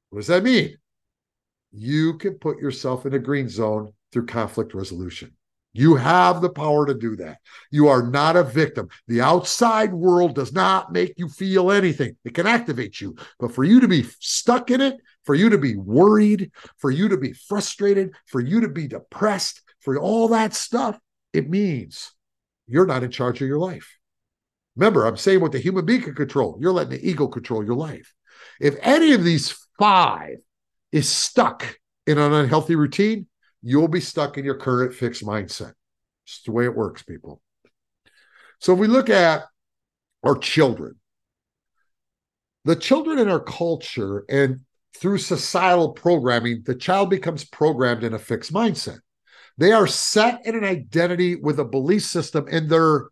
What 0.09 0.19
does 0.19 0.27
that 0.27 0.43
mean? 0.43 0.77
You 1.71 2.17
can 2.17 2.35
put 2.35 2.59
yourself 2.59 3.05
in 3.05 3.13
a 3.13 3.19
green 3.19 3.49
zone 3.49 3.91
through 4.11 4.27
conflict 4.27 4.73
resolution. 4.73 5.35
You 5.73 5.95
have 5.95 6.41
the 6.41 6.49
power 6.49 6.85
to 6.85 6.93
do 6.93 7.17
that. 7.17 7.39
You 7.69 7.89
are 7.89 8.09
not 8.09 8.37
a 8.37 8.43
victim. 8.43 8.87
The 9.09 9.19
outside 9.19 9.93
world 9.93 10.35
does 10.35 10.53
not 10.53 10.93
make 10.93 11.15
you 11.17 11.27
feel 11.27 11.69
anything. 11.69 12.15
It 12.23 12.33
can 12.33 12.47
activate 12.47 13.01
you. 13.01 13.17
But 13.39 13.53
for 13.53 13.65
you 13.65 13.81
to 13.81 13.87
be 13.87 14.05
stuck 14.21 14.71
in 14.71 14.79
it, 14.79 14.95
for 15.25 15.35
you 15.35 15.49
to 15.49 15.57
be 15.57 15.75
worried, 15.75 16.51
for 16.77 16.91
you 16.91 17.09
to 17.09 17.17
be 17.17 17.33
frustrated, 17.33 18.13
for 18.27 18.39
you 18.39 18.61
to 18.61 18.69
be 18.69 18.87
depressed, 18.87 19.61
for 19.81 19.97
all 19.99 20.29
that 20.29 20.53
stuff, 20.53 20.99
it 21.33 21.49
means 21.49 22.11
you're 22.67 22.85
not 22.85 23.03
in 23.03 23.11
charge 23.11 23.41
of 23.41 23.47
your 23.47 23.59
life. 23.59 23.97
Remember, 24.75 25.05
I'm 25.05 25.17
saying 25.17 25.41
what 25.41 25.51
the 25.51 25.59
human 25.59 25.85
being 25.85 26.01
can 26.01 26.15
control. 26.15 26.57
You're 26.59 26.73
letting 26.73 26.91
the 26.91 27.09
ego 27.09 27.27
control 27.27 27.63
your 27.63 27.75
life. 27.75 28.13
If 28.59 28.75
any 28.81 29.13
of 29.13 29.23
these 29.23 29.55
five 29.79 30.37
is 30.91 31.09
stuck 31.09 31.77
in 32.07 32.17
an 32.17 32.33
unhealthy 32.33 32.75
routine, 32.75 33.27
you'll 33.61 33.87
be 33.87 34.01
stuck 34.01 34.37
in 34.37 34.45
your 34.45 34.57
current 34.57 34.93
fixed 34.93 35.25
mindset. 35.25 35.73
It's 36.25 36.41
the 36.43 36.51
way 36.51 36.65
it 36.65 36.75
works, 36.75 37.03
people. 37.03 37.41
So 38.59 38.73
if 38.73 38.79
we 38.79 38.87
look 38.87 39.09
at 39.09 39.45
our 40.23 40.37
children, 40.37 40.95
the 42.63 42.75
children 42.75 43.19
in 43.19 43.29
our 43.29 43.39
culture 43.39 44.25
and 44.27 44.61
through 44.95 45.17
societal 45.19 45.91
programming, 45.91 46.63
the 46.65 46.75
child 46.75 47.09
becomes 47.09 47.43
programmed 47.43 48.03
in 48.03 48.13
a 48.13 48.19
fixed 48.19 48.53
mindset. 48.53 48.99
They 49.57 49.71
are 49.71 49.87
set 49.87 50.45
in 50.45 50.55
an 50.55 50.63
identity 50.63 51.35
with 51.35 51.59
a 51.59 51.65
belief 51.65 52.03
system 52.03 52.47
in 52.47 52.67
their 52.67 53.09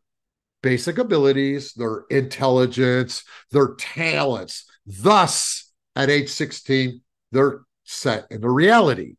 basic 0.62 0.98
abilities, 0.98 1.74
their 1.74 2.06
intelligence, 2.10 3.24
their 3.52 3.76
talents. 3.76 4.66
Thus, 4.86 5.72
at 5.96 6.10
age 6.10 6.30
16, 6.30 7.02
they're 7.32 7.62
set 7.84 8.28
in 8.32 8.44
a 8.44 8.50
reality. 8.50 9.16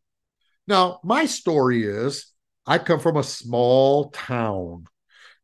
Now, 0.67 0.99
my 1.03 1.25
story 1.25 1.83
is 1.83 2.31
I 2.65 2.79
come 2.79 2.99
from 2.99 3.17
a 3.17 3.23
small 3.23 4.09
town 4.09 4.85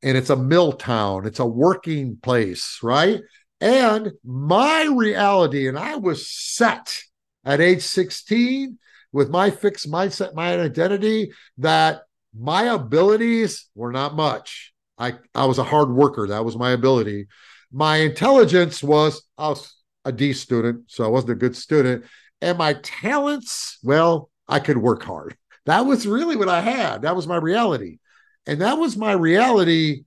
and 0.04 0.18
it's 0.18 0.32
a 0.32 0.36
mill 0.36 0.74
town, 0.74 1.28
it's 1.28 1.40
a 1.40 1.46
working 1.46 2.18
place, 2.18 2.80
right? 2.82 3.22
And 3.60 4.14
my 4.26 4.86
reality, 4.86 5.68
and 5.68 5.78
I 5.78 5.98
was 5.98 6.28
set 6.28 7.04
at 7.46 7.62
age 7.62 7.82
16 7.82 8.78
with 9.12 9.30
my 9.30 9.50
fixed 9.50 9.92
mindset, 9.92 10.34
my 10.34 10.60
identity, 10.60 11.34
that 11.58 12.04
my 12.38 12.64
abilities 12.64 13.68
were 13.76 13.92
not 13.92 14.16
much. 14.16 14.74
I, 14.98 15.16
I 15.34 15.46
was 15.46 15.58
a 15.58 15.64
hard 15.64 15.90
worker. 15.90 16.28
That 16.28 16.46
was 16.46 16.56
my 16.56 16.72
ability. 16.72 17.28
My 17.72 17.98
intelligence 17.98 18.84
was 18.84 19.24
I 19.38 19.50
was 19.50 19.76
a 20.06 20.12
D 20.12 20.34
student, 20.34 20.84
so 20.88 21.04
I 21.04 21.08
wasn't 21.08 21.34
a 21.34 21.36
good 21.36 21.56
student. 21.56 22.06
And 22.42 22.58
my 22.58 22.74
talents, 22.74 23.78
well, 23.84 24.30
I 24.48 24.60
could 24.60 24.78
work 24.78 25.04
hard. 25.04 25.36
That 25.68 25.86
was 25.86 26.08
really 26.08 26.36
what 26.36 26.50
I 26.50 26.60
had. 26.60 27.04
That 27.04 27.16
was 27.16 27.28
my 27.28 27.38
reality. 27.38 28.00
And 28.48 28.62
that 28.62 28.80
was 28.80 28.98
my 28.98 29.12
reality 29.12 30.06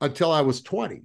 until 0.00 0.32
I 0.32 0.40
was 0.40 0.62
20. 0.62 1.02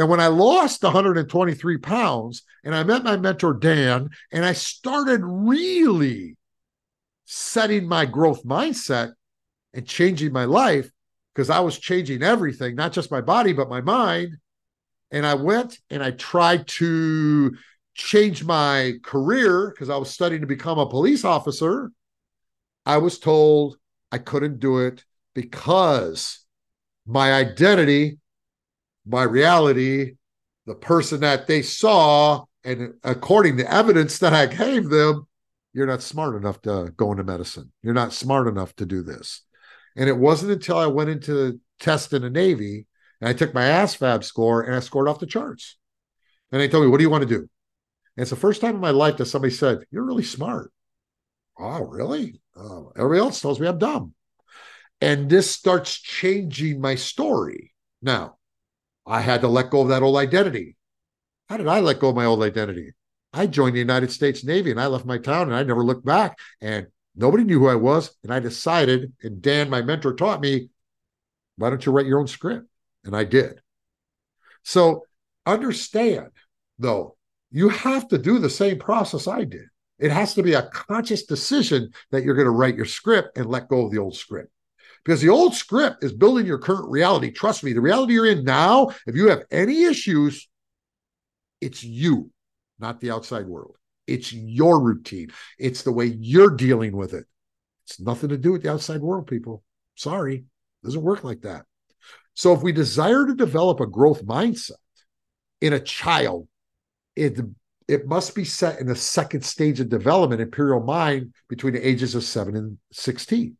And 0.00 0.08
when 0.08 0.18
I 0.18 0.28
lost 0.28 0.82
123 0.82 1.76
pounds 1.76 2.42
and 2.64 2.74
I 2.74 2.84
met 2.84 3.04
my 3.04 3.18
mentor, 3.18 3.52
Dan, 3.52 4.08
and 4.32 4.46
I 4.46 4.54
started 4.54 5.20
really 5.22 6.38
setting 7.26 7.86
my 7.86 8.06
growth 8.06 8.42
mindset 8.42 9.12
and 9.74 9.86
changing 9.86 10.32
my 10.32 10.46
life 10.46 10.90
because 11.34 11.50
I 11.50 11.60
was 11.60 11.78
changing 11.78 12.22
everything, 12.22 12.76
not 12.76 12.92
just 12.94 13.10
my 13.10 13.20
body, 13.20 13.52
but 13.52 13.68
my 13.68 13.82
mind. 13.82 14.38
And 15.10 15.26
I 15.26 15.34
went 15.34 15.78
and 15.90 16.02
I 16.02 16.12
tried 16.12 16.66
to 16.68 17.54
change 17.92 18.42
my 18.42 18.94
career 19.02 19.68
because 19.68 19.90
I 19.90 19.98
was 19.98 20.08
studying 20.08 20.40
to 20.40 20.46
become 20.46 20.78
a 20.78 20.88
police 20.88 21.26
officer. 21.26 21.92
I 22.86 22.96
was 22.96 23.18
told 23.18 23.76
I 24.10 24.16
couldn't 24.16 24.60
do 24.60 24.78
it 24.78 25.04
because 25.34 26.42
my 27.04 27.34
identity, 27.34 28.19
my 29.06 29.22
reality, 29.22 30.16
the 30.66 30.74
person 30.74 31.20
that 31.20 31.46
they 31.46 31.62
saw, 31.62 32.44
and 32.64 32.94
according 33.02 33.56
to 33.58 33.72
evidence 33.72 34.18
that 34.18 34.32
I 34.32 34.46
gave 34.46 34.88
them, 34.88 35.26
you're 35.72 35.86
not 35.86 36.02
smart 36.02 36.36
enough 36.36 36.60
to 36.62 36.92
go 36.96 37.12
into 37.12 37.24
medicine. 37.24 37.72
You're 37.82 37.94
not 37.94 38.12
smart 38.12 38.48
enough 38.48 38.74
to 38.76 38.86
do 38.86 39.02
this. 39.02 39.42
And 39.96 40.08
it 40.08 40.16
wasn't 40.16 40.52
until 40.52 40.78
I 40.78 40.86
went 40.86 41.10
into 41.10 41.60
test 41.78 42.12
in 42.12 42.22
the 42.22 42.30
Navy 42.30 42.86
and 43.20 43.28
I 43.28 43.32
took 43.32 43.54
my 43.54 43.62
ASVAB 43.62 44.24
score 44.24 44.62
and 44.62 44.74
I 44.74 44.80
scored 44.80 45.08
off 45.08 45.20
the 45.20 45.26
charts. 45.26 45.76
And 46.52 46.60
they 46.60 46.68
told 46.68 46.84
me, 46.84 46.90
What 46.90 46.98
do 46.98 47.04
you 47.04 47.10
want 47.10 47.22
to 47.22 47.28
do? 47.28 47.38
And 48.16 48.22
it's 48.22 48.30
the 48.30 48.36
first 48.36 48.60
time 48.60 48.74
in 48.74 48.80
my 48.80 48.90
life 48.90 49.16
that 49.18 49.26
somebody 49.26 49.54
said, 49.54 49.84
You're 49.90 50.04
really 50.04 50.24
smart. 50.24 50.72
Oh, 51.58 51.84
really? 51.84 52.40
Everybody 52.96 53.20
else 53.20 53.40
tells 53.40 53.60
me 53.60 53.68
I'm 53.68 53.78
dumb. 53.78 54.14
And 55.00 55.30
this 55.30 55.50
starts 55.50 55.98
changing 55.98 56.80
my 56.80 56.94
story. 56.94 57.72
Now, 58.02 58.36
I 59.10 59.20
had 59.20 59.40
to 59.40 59.48
let 59.48 59.70
go 59.70 59.80
of 59.80 59.88
that 59.88 60.04
old 60.04 60.16
identity. 60.16 60.76
How 61.48 61.56
did 61.56 61.66
I 61.66 61.80
let 61.80 61.98
go 61.98 62.10
of 62.10 62.14
my 62.14 62.26
old 62.26 62.44
identity? 62.44 62.92
I 63.32 63.48
joined 63.48 63.74
the 63.74 63.80
United 63.80 64.12
States 64.12 64.44
Navy 64.44 64.70
and 64.70 64.80
I 64.80 64.86
left 64.86 65.04
my 65.04 65.18
town 65.18 65.48
and 65.48 65.54
I 65.54 65.64
never 65.64 65.82
looked 65.82 66.04
back. 66.04 66.38
And 66.60 66.86
nobody 67.16 67.42
knew 67.42 67.58
who 67.58 67.68
I 67.68 67.74
was. 67.74 68.16
And 68.22 68.32
I 68.32 68.38
decided, 68.38 69.12
and 69.24 69.42
Dan, 69.42 69.68
my 69.68 69.82
mentor, 69.82 70.14
taught 70.14 70.40
me, 70.40 70.68
why 71.56 71.70
don't 71.70 71.84
you 71.84 71.90
write 71.90 72.06
your 72.06 72.20
own 72.20 72.28
script? 72.28 72.68
And 73.04 73.16
I 73.16 73.24
did. 73.24 73.60
So 74.62 75.04
understand, 75.44 76.30
though, 76.78 77.16
you 77.50 77.68
have 77.68 78.06
to 78.08 78.18
do 78.18 78.38
the 78.38 78.48
same 78.48 78.78
process 78.78 79.26
I 79.26 79.42
did. 79.42 79.66
It 79.98 80.12
has 80.12 80.34
to 80.34 80.42
be 80.44 80.52
a 80.52 80.70
conscious 80.70 81.24
decision 81.24 81.90
that 82.12 82.22
you're 82.22 82.36
going 82.36 82.44
to 82.44 82.52
write 82.52 82.76
your 82.76 82.86
script 82.86 83.36
and 83.36 83.46
let 83.46 83.68
go 83.68 83.84
of 83.84 83.90
the 83.90 83.98
old 83.98 84.16
script. 84.16 84.52
Because 85.04 85.20
the 85.20 85.28
old 85.28 85.54
script 85.54 86.04
is 86.04 86.12
building 86.12 86.46
your 86.46 86.58
current 86.58 86.90
reality. 86.90 87.30
Trust 87.30 87.64
me, 87.64 87.72
the 87.72 87.80
reality 87.80 88.14
you're 88.14 88.26
in 88.26 88.44
now, 88.44 88.90
if 89.06 89.16
you 89.16 89.28
have 89.28 89.44
any 89.50 89.84
issues, 89.84 90.48
it's 91.60 91.82
you 91.82 92.30
not 92.78 93.00
the 93.00 93.10
outside 93.10 93.46
world. 93.46 93.76
It's 94.06 94.32
your 94.32 94.80
routine. 94.80 95.30
It's 95.58 95.82
the 95.82 95.92
way 95.92 96.06
you're 96.06 96.50
dealing 96.50 96.96
with 96.96 97.14
it. 97.14 97.26
It's 97.86 98.00
nothing 98.00 98.30
to 98.30 98.38
do 98.38 98.52
with 98.52 98.62
the 98.62 98.72
outside 98.72 99.00
world, 99.00 99.26
people. 99.26 99.62
Sorry, 99.94 100.36
it 100.36 100.84
doesn't 100.84 101.02
work 101.02 101.22
like 101.22 101.42
that. 101.42 101.66
So 102.34 102.54
if 102.54 102.62
we 102.62 102.72
desire 102.72 103.26
to 103.26 103.34
develop 103.34 103.80
a 103.80 103.86
growth 103.86 104.24
mindset 104.24 104.72
in 105.60 105.74
a 105.74 105.80
child, 105.80 106.48
it 107.14 107.38
it 107.86 108.06
must 108.06 108.36
be 108.36 108.44
set 108.44 108.80
in 108.80 108.86
the 108.86 108.94
second 108.94 109.44
stage 109.44 109.80
of 109.80 109.88
development, 109.88 110.40
imperial 110.40 110.80
mind, 110.80 111.34
between 111.48 111.74
the 111.74 111.86
ages 111.86 112.14
of 112.14 112.22
seven 112.22 112.54
and 112.54 112.78
16. 112.92 113.56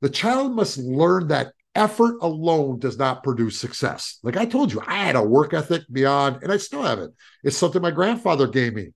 The 0.00 0.10
child 0.10 0.54
must 0.54 0.78
learn 0.78 1.28
that 1.28 1.52
effort 1.74 2.16
alone 2.22 2.78
does 2.78 2.98
not 2.98 3.22
produce 3.22 3.58
success. 3.58 4.18
Like 4.22 4.36
I 4.36 4.46
told 4.46 4.72
you, 4.72 4.80
I 4.86 4.96
had 5.04 5.16
a 5.16 5.22
work 5.22 5.54
ethic 5.54 5.82
beyond, 5.90 6.42
and 6.42 6.50
I 6.50 6.56
still 6.56 6.82
have 6.82 6.98
it. 6.98 7.10
It's 7.44 7.56
something 7.56 7.82
my 7.82 7.90
grandfather 7.90 8.46
gave 8.46 8.74
me, 8.74 8.92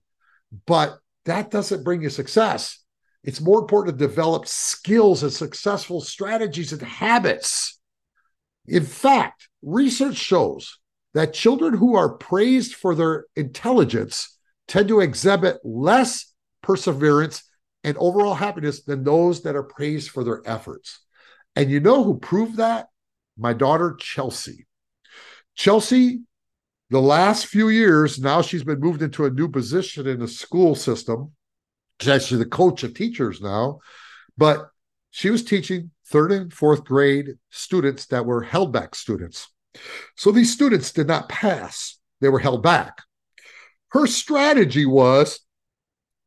but 0.65 0.97
that 1.25 1.51
doesn't 1.51 1.83
bring 1.83 2.01
you 2.01 2.09
success. 2.09 2.79
It's 3.23 3.41
more 3.41 3.59
important 3.59 3.99
to 3.99 4.07
develop 4.07 4.47
skills 4.47 5.21
and 5.21 5.31
successful 5.31 6.01
strategies 6.01 6.73
and 6.73 6.81
habits. 6.81 7.79
In 8.67 8.83
fact, 8.83 9.47
research 9.61 10.15
shows 10.15 10.79
that 11.13 11.33
children 11.33 11.75
who 11.75 11.95
are 11.95 12.17
praised 12.17 12.73
for 12.73 12.95
their 12.95 13.25
intelligence 13.35 14.37
tend 14.67 14.87
to 14.87 15.01
exhibit 15.01 15.57
less 15.63 16.33
perseverance 16.63 17.43
and 17.83 17.97
overall 17.97 18.35
happiness 18.35 18.83
than 18.83 19.03
those 19.03 19.41
that 19.43 19.55
are 19.55 19.63
praised 19.63 20.11
for 20.11 20.23
their 20.23 20.41
efforts. 20.45 20.99
And 21.55 21.69
you 21.69 21.79
know 21.79 22.03
who 22.03 22.19
proved 22.19 22.57
that? 22.57 22.87
my 23.37 23.53
daughter, 23.53 23.95
Chelsea. 23.99 24.67
Chelsea, 25.55 26.21
the 26.89 27.01
last 27.01 27.47
few 27.47 27.69
years, 27.69 28.19
now 28.19 28.41
she's 28.41 28.63
been 28.63 28.79
moved 28.79 29.01
into 29.01 29.25
a 29.25 29.31
new 29.31 29.49
position 29.49 30.07
in 30.07 30.19
the 30.19 30.27
school 30.27 30.75
system. 30.75 31.31
She's 31.99 32.09
actually 32.09 32.43
the 32.43 32.49
coach 32.49 32.83
of 32.83 32.93
teachers 32.93 33.41
now, 33.41 33.79
but 34.37 34.69
she 35.09 35.29
was 35.29 35.43
teaching 35.43 35.91
third 36.07 36.31
and 36.31 36.53
fourth 36.53 36.83
grade 36.83 37.31
students 37.49 38.05
that 38.07 38.25
were 38.25 38.43
held 38.43 38.71
back 38.71 38.95
students. 38.95 39.47
So 40.15 40.31
these 40.31 40.53
students 40.53 40.91
did 40.91 41.07
not 41.07 41.29
pass, 41.29 41.97
they 42.19 42.29
were 42.29 42.39
held 42.39 42.63
back. 42.63 43.01
Her 43.89 44.07
strategy 44.07 44.85
was 44.85 45.39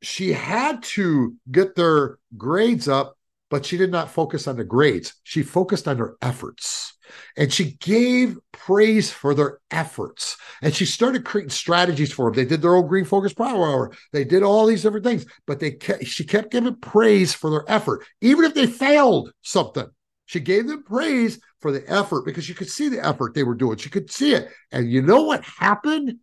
she 0.04 0.32
had 0.32 0.82
to 0.82 1.34
get 1.50 1.74
their 1.74 2.18
grades 2.36 2.88
up, 2.88 3.16
but 3.50 3.64
she 3.64 3.76
did 3.76 3.90
not 3.90 4.10
focus 4.10 4.46
on 4.46 4.56
the 4.56 4.64
grades. 4.64 5.14
She 5.22 5.42
focused 5.42 5.86
on 5.86 5.96
their 5.96 6.14
efforts 6.22 6.94
and 7.36 7.52
she 7.52 7.76
gave 7.80 8.38
praise 8.52 9.10
for 9.10 9.34
their 9.34 9.58
efforts. 9.70 10.36
And 10.62 10.74
she 10.74 10.86
started 10.86 11.24
creating 11.24 11.50
strategies 11.50 12.12
for 12.12 12.26
them. 12.26 12.34
They 12.34 12.48
did 12.48 12.62
their 12.62 12.76
own 12.76 12.86
green 12.86 13.04
focus 13.04 13.32
power 13.32 13.66
hour. 13.66 13.92
They 14.12 14.24
did 14.24 14.42
all 14.42 14.66
these 14.66 14.82
different 14.82 15.04
things, 15.04 15.26
but 15.46 15.60
they 15.60 15.72
kept, 15.72 16.06
she 16.06 16.24
kept 16.24 16.50
giving 16.50 16.76
praise 16.76 17.34
for 17.34 17.50
their 17.50 17.64
effort, 17.68 18.04
even 18.20 18.44
if 18.44 18.54
they 18.54 18.66
failed 18.66 19.32
something. 19.42 19.86
She 20.26 20.40
gave 20.40 20.66
them 20.66 20.84
praise 20.84 21.38
for 21.60 21.70
the 21.70 21.88
effort 21.90 22.24
because 22.24 22.48
you 22.48 22.54
could 22.54 22.70
see 22.70 22.88
the 22.88 23.04
effort 23.04 23.34
they 23.34 23.44
were 23.44 23.54
doing. 23.54 23.76
She 23.76 23.90
could 23.90 24.10
see 24.10 24.32
it. 24.32 24.48
And 24.72 24.90
you 24.90 25.02
know 25.02 25.22
what 25.22 25.44
happened? 25.44 26.18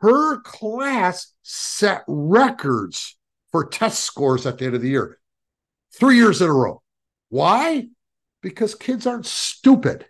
Her 0.00 0.40
class 0.40 1.32
set 1.42 2.04
records 2.06 3.16
for 3.50 3.66
test 3.66 4.04
scores 4.04 4.46
at 4.46 4.58
the 4.58 4.66
end 4.66 4.74
of 4.76 4.82
the 4.82 4.90
year, 4.90 5.18
three 5.92 6.16
years 6.16 6.40
in 6.40 6.48
a 6.48 6.52
row. 6.52 6.82
Why? 7.30 7.88
Because 8.42 8.74
kids 8.74 9.06
aren't 9.06 9.26
stupid. 9.26 10.06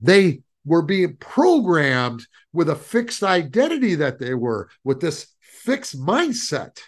They 0.00 0.42
were 0.64 0.82
being 0.82 1.16
programmed 1.16 2.26
with 2.52 2.68
a 2.68 2.76
fixed 2.76 3.22
identity 3.22 3.94
that 3.96 4.18
they 4.18 4.34
were, 4.34 4.68
with 4.84 5.00
this 5.00 5.28
fixed 5.40 5.98
mindset. 5.98 6.78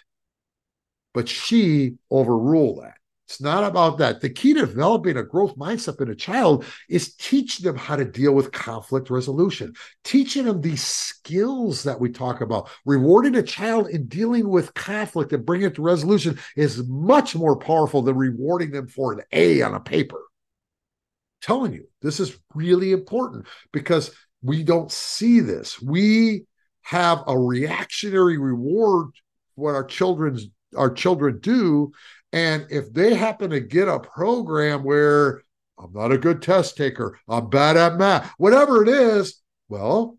But 1.13 1.27
she 1.27 1.95
overruled 2.11 2.83
that. 2.83 3.00
It's 3.31 3.39
not 3.39 3.63
about 3.63 3.97
that. 3.99 4.19
The 4.19 4.29
key 4.29 4.53
to 4.55 4.59
developing 4.59 5.15
a 5.15 5.23
growth 5.23 5.55
mindset 5.55 6.01
in 6.01 6.09
a 6.09 6.15
child 6.15 6.65
is 6.89 7.15
teaching 7.15 7.63
them 7.63 7.77
how 7.77 7.95
to 7.95 8.03
deal 8.03 8.33
with 8.33 8.51
conflict 8.51 9.09
resolution, 9.09 9.73
teaching 10.03 10.43
them 10.43 10.59
these 10.59 10.83
skills 10.83 11.83
that 11.83 11.97
we 11.97 12.09
talk 12.09 12.41
about. 12.41 12.69
Rewarding 12.85 13.35
a 13.35 13.41
child 13.41 13.87
in 13.87 14.07
dealing 14.07 14.49
with 14.49 14.73
conflict 14.73 15.31
and 15.31 15.45
bringing 15.45 15.67
it 15.67 15.75
to 15.75 15.81
resolution 15.81 16.37
is 16.57 16.85
much 16.89 17.33
more 17.33 17.55
powerful 17.55 18.01
than 18.01 18.17
rewarding 18.17 18.71
them 18.71 18.89
for 18.89 19.13
an 19.13 19.21
A 19.31 19.61
on 19.61 19.75
a 19.75 19.79
paper. 19.79 20.17
I'm 20.17 21.41
telling 21.41 21.71
you, 21.71 21.87
this 22.01 22.19
is 22.19 22.37
really 22.53 22.91
important 22.91 23.47
because 23.71 24.11
we 24.41 24.61
don't 24.61 24.91
see 24.91 25.39
this. 25.39 25.81
We 25.81 26.43
have 26.81 27.23
a 27.27 27.39
reactionary 27.39 28.37
reward 28.37 29.11
what 29.55 29.75
our 29.75 29.85
children's 29.85 30.47
our 30.75 30.91
children 30.91 31.39
do 31.39 31.91
and 32.33 32.65
if 32.69 32.93
they 32.93 33.13
happen 33.13 33.49
to 33.49 33.59
get 33.59 33.87
a 33.87 33.99
program 33.99 34.83
where 34.83 35.43
I'm 35.77 35.93
not 35.93 36.11
a 36.11 36.17
good 36.17 36.41
test 36.41 36.77
taker, 36.77 37.19
I'm 37.27 37.49
bad 37.49 37.77
at 37.77 37.97
math, 37.97 38.31
whatever 38.37 38.83
it 38.83 38.89
is, 38.89 39.41
well, 39.69 40.17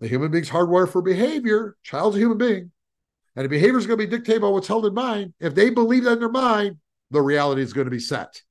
the 0.00 0.08
human 0.08 0.30
being's 0.30 0.50
hardwired 0.50 0.90
for 0.90 1.02
behavior. 1.02 1.76
Child's 1.82 2.16
a 2.16 2.20
human 2.20 2.38
being. 2.38 2.70
And 3.36 3.44
the 3.44 3.48
behavior 3.48 3.78
is 3.78 3.86
going 3.86 3.98
to 3.98 4.06
be 4.06 4.10
dictated 4.10 4.42
by 4.42 4.48
what's 4.48 4.68
held 4.68 4.86
in 4.86 4.94
mind. 4.94 5.34
If 5.40 5.54
they 5.54 5.70
believe 5.70 6.04
that 6.04 6.12
in 6.12 6.18
their 6.20 6.28
mind, 6.28 6.76
the 7.10 7.22
reality 7.22 7.62
is 7.62 7.72
going 7.72 7.86
to 7.86 7.90
be 7.90 7.98
set. 7.98 8.42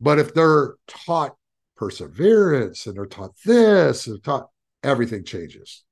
But 0.00 0.18
if 0.18 0.34
they're 0.34 0.74
taught 0.88 1.36
perseverance 1.76 2.86
and 2.86 2.96
they're 2.96 3.06
taught 3.06 3.34
this 3.44 4.06
and 4.06 4.22
taught 4.22 4.48
everything 4.82 5.24
changes. 5.24 5.84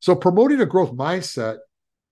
So 0.00 0.14
promoting 0.14 0.60
a 0.60 0.66
growth 0.66 0.92
mindset 0.92 1.58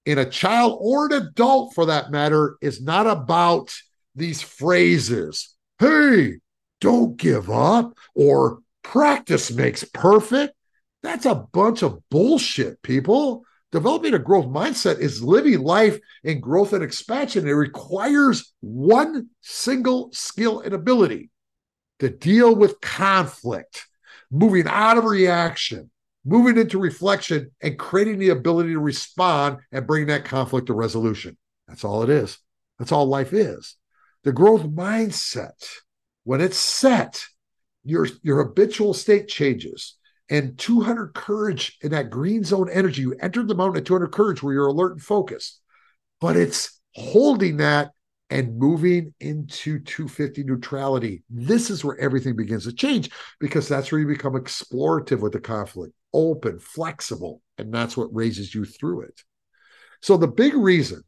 in 0.06 0.18
a 0.18 0.28
child 0.28 0.78
or 0.80 1.06
an 1.06 1.12
adult 1.12 1.74
for 1.74 1.86
that 1.86 2.10
matter 2.10 2.56
is 2.60 2.82
not 2.82 3.06
about 3.06 3.74
these 4.14 4.42
phrases. 4.42 5.54
Hey, 5.78 6.34
don't 6.80 7.16
give 7.16 7.50
up 7.50 7.96
or 8.14 8.60
practice 8.82 9.50
makes 9.50 9.84
perfect. 9.84 10.54
That's 11.02 11.26
a 11.26 11.34
bunch 11.34 11.82
of 11.82 12.00
bullshit, 12.10 12.82
people. 12.82 13.44
Developing 13.72 14.14
a 14.14 14.18
growth 14.18 14.46
mindset 14.46 15.00
is 15.00 15.22
living 15.22 15.60
life 15.60 15.98
in 16.22 16.40
growth 16.40 16.72
and 16.72 16.84
expansion. 16.84 17.48
It 17.48 17.52
requires 17.52 18.52
one 18.60 19.30
single 19.40 20.10
skill 20.12 20.60
and 20.60 20.72
ability 20.72 21.30
to 21.98 22.08
deal 22.08 22.54
with 22.54 22.80
conflict, 22.80 23.86
moving 24.30 24.66
out 24.68 24.96
of 24.96 25.04
reaction, 25.04 25.90
moving 26.24 26.56
into 26.56 26.78
reflection 26.78 27.50
and 27.60 27.78
creating 27.78 28.18
the 28.18 28.30
ability 28.30 28.70
to 28.70 28.78
respond 28.78 29.58
and 29.72 29.86
bring 29.86 30.06
that 30.06 30.24
conflict 30.24 30.68
to 30.68 30.74
resolution. 30.74 31.36
That's 31.68 31.84
all 31.84 32.02
it 32.02 32.10
is. 32.10 32.38
That's 32.78 32.92
all 32.92 33.06
life 33.06 33.32
is. 33.32 33.76
The 34.24 34.32
growth 34.32 34.62
mindset, 34.62 35.62
when 36.24 36.40
it's 36.40 36.56
set, 36.56 37.24
your, 37.84 38.08
your 38.22 38.42
habitual 38.42 38.94
state 38.94 39.28
changes. 39.28 39.96
And 40.30 40.56
200 40.58 41.12
courage 41.12 41.76
in 41.82 41.90
that 41.90 42.08
green 42.08 42.44
zone 42.44 42.70
energy, 42.70 43.02
you 43.02 43.14
entered 43.20 43.46
the 43.46 43.54
mountain 43.54 43.82
at 43.82 43.86
200 43.86 44.10
courage 44.10 44.42
where 44.42 44.54
you're 44.54 44.68
alert 44.68 44.92
and 44.92 45.02
focused. 45.02 45.60
But 46.18 46.36
it's 46.36 46.80
holding 46.94 47.58
that 47.58 47.90
and 48.30 48.58
moving 48.58 49.12
into 49.20 49.80
250 49.80 50.44
neutrality. 50.44 51.22
This 51.28 51.68
is 51.68 51.84
where 51.84 51.98
everything 52.00 52.36
begins 52.36 52.64
to 52.64 52.72
change 52.72 53.10
because 53.38 53.68
that's 53.68 53.92
where 53.92 54.00
you 54.00 54.06
become 54.06 54.32
explorative 54.32 55.20
with 55.20 55.34
the 55.34 55.40
conflict 55.40 55.92
open, 56.14 56.58
flexible, 56.58 57.42
and 57.58 57.74
that's 57.74 57.96
what 57.96 58.14
raises 58.14 58.54
you 58.54 58.64
through 58.64 59.02
it. 59.02 59.22
So 60.00 60.16
the 60.16 60.28
big 60.28 60.54
reason 60.54 61.02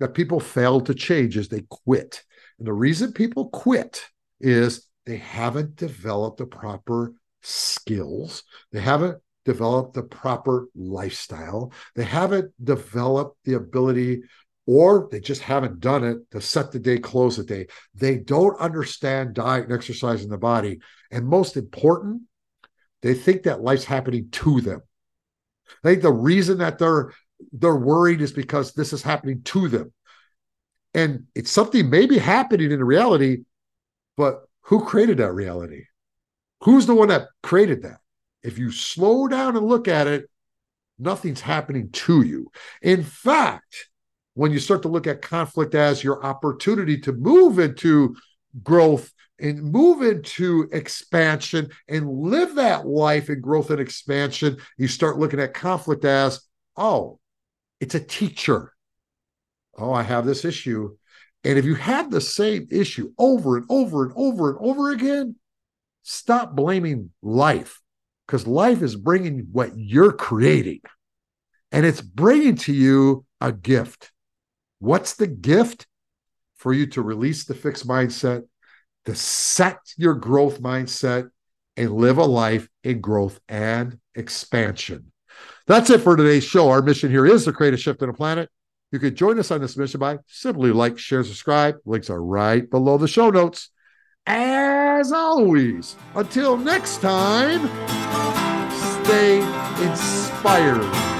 that 0.00 0.14
people 0.14 0.40
fail 0.40 0.80
to 0.82 0.94
change 0.94 1.36
is 1.36 1.48
they 1.48 1.64
quit. 1.68 2.22
And 2.58 2.66
the 2.66 2.72
reason 2.72 3.12
people 3.12 3.50
quit 3.50 4.02
is 4.40 4.88
they 5.04 5.16
haven't 5.16 5.76
developed 5.76 6.38
the 6.38 6.46
proper 6.46 7.14
skills. 7.42 8.44
They 8.72 8.80
haven't 8.80 9.18
developed 9.44 9.94
the 9.94 10.02
proper 10.02 10.68
lifestyle. 10.74 11.72
They 11.94 12.04
haven't 12.04 12.52
developed 12.62 13.38
the 13.44 13.54
ability 13.54 14.22
or 14.66 15.08
they 15.10 15.20
just 15.20 15.42
haven't 15.42 15.80
done 15.80 16.04
it 16.04 16.18
to 16.30 16.40
set 16.40 16.70
the 16.70 16.78
day, 16.78 16.98
close 16.98 17.36
the 17.36 17.44
day. 17.44 17.66
They 17.94 18.18
don't 18.18 18.58
understand 18.60 19.34
diet 19.34 19.64
and 19.64 19.72
exercise 19.72 20.22
in 20.22 20.30
the 20.30 20.38
body. 20.38 20.78
And 21.10 21.26
most 21.26 21.56
important, 21.56 22.22
they 23.02 23.14
think 23.14 23.42
that 23.42 23.62
life's 23.62 23.84
happening 23.84 24.28
to 24.30 24.60
them. 24.60 24.82
I 25.84 25.88
think 25.88 26.02
the 26.02 26.12
reason 26.12 26.58
that 26.58 26.78
they're 26.78 27.12
they're 27.52 27.76
worried 27.76 28.20
is 28.20 28.32
because 28.32 28.72
this 28.72 28.92
is 28.92 29.02
happening 29.02 29.42
to 29.42 29.68
them. 29.68 29.92
And 30.94 31.24
it's 31.34 31.50
something 31.50 31.90
maybe 31.90 32.18
happening 32.18 32.70
in 32.70 32.84
reality, 32.84 33.44
but 34.16 34.42
who 34.62 34.84
created 34.84 35.18
that 35.18 35.32
reality? 35.32 35.84
Who's 36.62 36.86
the 36.86 36.94
one 36.94 37.08
that 37.08 37.28
created 37.42 37.82
that? 37.82 37.98
If 38.42 38.58
you 38.58 38.70
slow 38.70 39.26
down 39.26 39.56
and 39.56 39.66
look 39.66 39.88
at 39.88 40.06
it, 40.06 40.28
nothing's 40.98 41.40
happening 41.40 41.90
to 41.90 42.22
you. 42.22 42.50
In 42.80 43.02
fact, 43.02 43.88
when 44.34 44.52
you 44.52 44.60
start 44.60 44.82
to 44.82 44.88
look 44.88 45.06
at 45.06 45.22
conflict 45.22 45.74
as 45.74 46.04
your 46.04 46.24
opportunity 46.24 46.98
to 47.00 47.12
move 47.12 47.58
into 47.58 48.14
growth 48.62 49.12
and 49.42 49.60
move 49.60 50.02
into 50.02 50.68
expansion 50.72 51.68
and 51.88 52.08
live 52.08 52.54
that 52.54 52.86
life 52.86 53.28
in 53.28 53.40
growth 53.40 53.70
and 53.70 53.80
expansion, 53.80 54.56
you 54.78 54.86
start 54.86 55.18
looking 55.18 55.40
at 55.40 55.52
conflict 55.52 56.04
as, 56.04 56.40
oh, 56.76 57.18
it's 57.80 57.96
a 57.96 58.00
teacher. 58.00 58.72
Oh, 59.76 59.92
I 59.92 60.04
have 60.04 60.24
this 60.24 60.44
issue. 60.44 60.96
And 61.42 61.58
if 61.58 61.64
you 61.64 61.74
have 61.74 62.10
the 62.10 62.20
same 62.20 62.68
issue 62.70 63.12
over 63.18 63.56
and 63.56 63.66
over 63.68 64.04
and 64.04 64.12
over 64.14 64.50
and 64.50 64.58
over 64.60 64.92
again, 64.92 65.34
stop 66.04 66.54
blaming 66.54 67.10
life 67.20 67.80
because 68.26 68.46
life 68.46 68.80
is 68.80 68.94
bringing 68.94 69.48
what 69.50 69.72
you're 69.76 70.12
creating 70.12 70.80
and 71.72 71.84
it's 71.84 72.00
bringing 72.00 72.54
to 72.56 72.72
you 72.72 73.24
a 73.40 73.50
gift. 73.50 74.12
What's 74.78 75.14
the 75.14 75.26
gift? 75.26 75.86
For 76.56 76.72
you 76.72 76.86
to 76.90 77.02
release 77.02 77.44
the 77.44 77.56
fixed 77.56 77.88
mindset 77.88 78.44
to 79.04 79.14
set 79.14 79.78
your 79.96 80.14
growth 80.14 80.60
mindset 80.60 81.30
and 81.76 81.92
live 81.92 82.18
a 82.18 82.24
life 82.24 82.68
in 82.84 83.00
growth 83.00 83.40
and 83.48 83.98
expansion. 84.14 85.12
That's 85.66 85.90
it 85.90 86.00
for 86.00 86.16
today's 86.16 86.44
show. 86.44 86.68
Our 86.68 86.82
mission 86.82 87.10
here 87.10 87.26
is 87.26 87.44
to 87.44 87.52
create 87.52 87.74
a 87.74 87.76
shift 87.78 88.02
in 88.02 88.08
the 88.08 88.14
planet. 88.14 88.50
You 88.90 88.98
can 88.98 89.14
join 89.14 89.38
us 89.38 89.50
on 89.50 89.60
this 89.60 89.76
mission 89.76 90.00
by 90.00 90.18
simply 90.26 90.70
like, 90.70 90.98
share, 90.98 91.24
subscribe. 91.24 91.76
Links 91.86 92.10
are 92.10 92.22
right 92.22 92.68
below 92.68 92.98
the 92.98 93.08
show 93.08 93.30
notes. 93.30 93.70
As 94.26 95.12
always, 95.12 95.96
until 96.14 96.56
next 96.56 97.00
time, 97.00 97.66
stay 99.04 99.38
inspired. 99.82 101.11